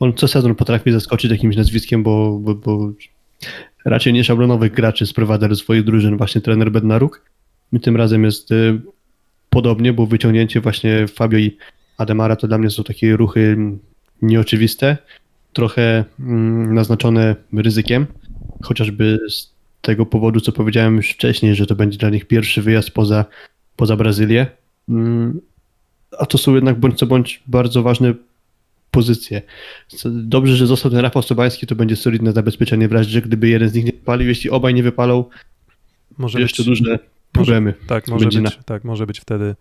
on 0.00 0.14
co 0.14 0.28
sezon 0.28 0.54
potrafi 0.54 0.92
zaskoczyć 0.92 1.30
jakimś 1.30 1.56
nazwiskiem, 1.56 2.02
bo, 2.02 2.38
bo, 2.38 2.54
bo 2.54 2.92
raczej 3.84 4.12
nieszablonowych 4.12 4.72
graczy 4.72 5.06
sprowadza 5.06 5.48
do 5.48 5.56
swoich 5.56 5.84
drużyn 5.84 6.16
właśnie 6.16 6.40
trener 6.40 6.72
Bednaruk. 6.72 7.22
I 7.72 7.80
tym 7.80 7.96
razem 7.96 8.24
jest 8.24 8.50
y, 8.50 8.80
podobnie, 9.50 9.92
bo 9.92 10.06
wyciągnięcie 10.06 10.60
właśnie 10.60 11.08
Fabio 11.08 11.38
i 11.38 11.56
Ademara 11.98 12.36
to 12.36 12.48
dla 12.48 12.58
mnie 12.58 12.70
są 12.70 12.84
takie 12.84 13.16
ruchy 13.16 13.56
nieoczywiste, 14.22 14.96
trochę 15.52 16.04
mm, 16.20 16.74
naznaczone 16.74 17.36
ryzykiem, 17.52 18.06
chociażby 18.62 19.18
z 19.30 19.53
tego 19.84 20.06
powodu, 20.06 20.40
co 20.40 20.52
powiedziałem 20.52 20.96
już 20.96 21.10
wcześniej, 21.10 21.54
że 21.54 21.66
to 21.66 21.74
będzie 21.74 21.98
dla 21.98 22.10
nich 22.10 22.24
pierwszy 22.26 22.62
wyjazd 22.62 22.90
poza, 22.90 23.24
poza 23.76 23.96
Brazylię. 23.96 24.46
Mm, 24.88 25.40
A 26.18 26.26
to 26.26 26.38
są 26.38 26.54
jednak 26.54 26.80
bądź 26.80 26.98
co 26.98 27.06
bądź 27.06 27.42
bardzo 27.46 27.82
ważne 27.82 28.14
pozycje. 28.90 29.42
Dobrze, 30.06 30.56
że 30.56 30.66
został 30.66 30.90
ten 30.90 31.00
Rafał 31.00 31.22
Sobański, 31.22 31.66
to 31.66 31.74
będzie 31.74 31.96
solidne 31.96 32.32
zabezpieczenie 32.32 32.88
w 32.88 32.92
razie, 32.92 33.10
że 33.10 33.22
gdyby 33.22 33.48
jeden 33.48 33.68
z 33.68 33.74
nich 33.74 33.84
nie 33.84 33.92
wypalił, 33.92 34.28
jeśli 34.28 34.50
obaj 34.50 34.74
nie 34.74 34.82
wypalą, 34.82 35.24
Może 36.18 36.40
jeszcze 36.40 36.62
być, 36.62 36.66
duże 36.80 36.98
problemy. 37.32 37.74
tak, 37.86 38.08
może 38.08 38.24
Będzina. 38.24 38.50
być, 38.50 38.58
tak, 38.66 38.84
może 38.84 39.06
być 39.06 39.20
wtedy 39.20 39.54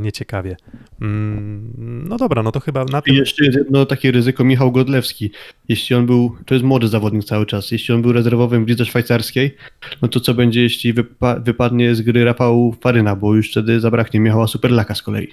nieciekawie. 0.00 0.56
Mm, 1.00 2.04
no 2.08 2.16
dobra, 2.16 2.42
no 2.42 2.52
to 2.52 2.60
chyba 2.60 2.84
na 2.84 2.98
I 2.98 3.02
tym... 3.02 3.14
jeszcze 3.14 3.44
jest 3.44 3.56
jedno 3.58 3.86
takie 3.86 4.12
ryzyko 4.12 4.44
Michał 4.44 4.72
Godlewski. 4.72 5.30
Jeśli 5.68 5.96
on 5.96 6.06
był, 6.06 6.36
to 6.46 6.54
jest 6.54 6.64
młody 6.64 6.88
zawodnik 6.88 7.24
cały 7.24 7.46
czas, 7.46 7.70
jeśli 7.70 7.94
on 7.94 8.02
był 8.02 8.12
rezerwowym 8.12 8.64
w 8.64 8.68
lidze 8.68 8.84
szwajcarskiej, 8.84 9.56
no 10.02 10.08
to 10.08 10.20
co 10.20 10.34
będzie, 10.34 10.62
jeśli 10.62 10.94
wypa- 10.94 11.44
wypadnie 11.44 11.94
z 11.94 12.00
gry 12.00 12.24
Rafał 12.24 12.76
Faryna, 12.80 13.16
bo 13.16 13.34
już 13.34 13.50
wtedy 13.50 13.80
zabraknie 13.80 14.20
Michała 14.20 14.46
Superlaka 14.46 14.94
z 14.94 15.02
kolei. 15.02 15.28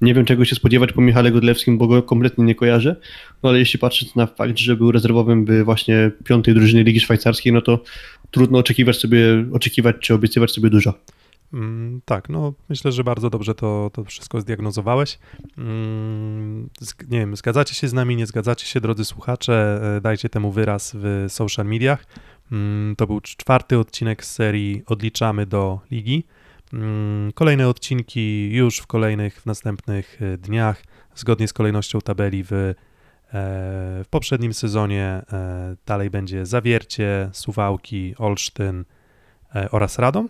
Nie 0.00 0.14
wiem 0.14 0.24
czego 0.24 0.44
się 0.44 0.56
spodziewać 0.56 0.92
po 0.92 1.00
Michale 1.00 1.30
Godlewskim, 1.30 1.78
bo 1.78 1.86
go 1.86 2.02
kompletnie 2.02 2.44
nie 2.44 2.54
kojarzę, 2.54 2.96
no 3.42 3.48
ale 3.48 3.58
jeśli 3.58 3.78
patrzeć 3.78 4.14
na 4.14 4.26
fakt, 4.26 4.58
że 4.58 4.76
był 4.76 4.92
rezerwowym 4.92 5.44
w 5.44 5.64
właśnie 5.64 6.10
piątej 6.24 6.54
drużynie 6.54 6.84
Ligi 6.84 7.00
Szwajcarskiej, 7.00 7.52
no 7.52 7.62
to 7.62 7.82
trudno 8.30 8.58
oczekiwać 8.58 8.96
sobie, 8.96 9.46
oczekiwać 9.52 9.96
czy 10.00 10.14
obiecywać 10.14 10.50
sobie 10.50 10.70
dużo. 10.70 10.94
Mm, 11.52 12.00
tak, 12.04 12.28
no 12.28 12.52
myślę, 12.68 12.92
że 12.92 13.04
bardzo 13.04 13.30
dobrze 13.30 13.54
to, 13.54 13.90
to 13.92 14.04
wszystko 14.04 14.40
zdiagnozowałeś. 14.40 15.18
Mm, 15.58 16.70
nie 17.10 17.18
wiem, 17.18 17.36
zgadzacie 17.36 17.74
się 17.74 17.88
z 17.88 17.92
nami, 17.92 18.16
nie 18.16 18.26
zgadzacie 18.26 18.66
się, 18.66 18.80
drodzy 18.80 19.04
słuchacze, 19.04 19.80
e, 19.96 20.00
dajcie 20.00 20.28
temu 20.28 20.52
wyraz 20.52 20.92
w 20.94 21.26
social 21.28 21.66
mediach. 21.66 22.06
Mm, 22.52 22.96
To 22.96 23.06
był 23.06 23.20
czwarty 23.20 23.78
odcinek 23.78 24.24
z 24.24 24.32
serii 24.34 24.82
Odliczamy 24.86 25.46
do 25.46 25.80
Ligi. 25.90 26.24
Kolejne 27.34 27.68
odcinki 27.68 28.50
już 28.52 28.78
w 28.78 28.86
kolejnych, 28.86 29.40
w 29.40 29.46
następnych 29.46 30.22
e, 30.22 30.38
dniach, 30.38 30.82
zgodnie 31.14 31.48
z 31.48 31.52
kolejnością 31.52 32.00
tabeli 32.00 32.44
w, 32.44 32.52
e, 32.52 32.74
w 33.32 34.06
poprzednim 34.10 34.54
sezonie. 34.54 35.22
Dalej 35.86 36.10
będzie 36.10 36.46
Zawiercie, 36.46 37.30
Suwałki, 37.32 38.14
Olsztyn 38.18 38.84
oraz 39.70 39.98
Radom. 39.98 40.28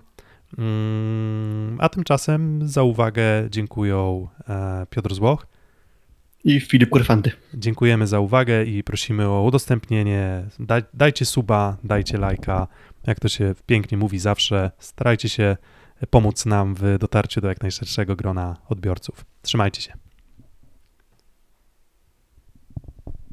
Mm, 0.59 1.77
A 1.81 1.89
tymczasem 1.89 2.69
za 2.69 2.83
uwagę 2.83 3.25
dziękują 3.51 4.29
e, 4.49 4.87
Piotr 4.91 5.15
Złoch. 5.15 5.47
I 6.45 6.61
Filip 6.61 6.91
Kurfanty. 6.91 7.33
Dziękujemy 7.55 8.07
za 8.07 8.21
uwagę 8.21 8.65
i 8.65 8.83
prosimy 8.85 9.29
o 9.29 9.43
udostępnienie. 9.43 10.45
Daj, 10.59 10.83
dajcie 10.95 11.25
suba, 11.25 11.77
dajcie 11.85 12.19
lajka. 12.19 12.69
Jak 13.07 13.21
to 13.21 13.29
się 13.29 13.55
pięknie 13.67 13.99
mówi 13.99 14.19
zawsze, 14.19 14.71
starajcie 14.79 15.29
się 15.29 15.57
pomóc 16.11 16.47
nam 16.47 16.75
w 16.75 16.99
dotarciu 16.99 17.41
do 17.41 17.49
jak 17.49 17.63
najszerszego 17.63 18.17
grona 18.17 18.57
odbiorców. 18.69 19.25
Trzymajcie 19.43 19.83
się. 19.83 20.06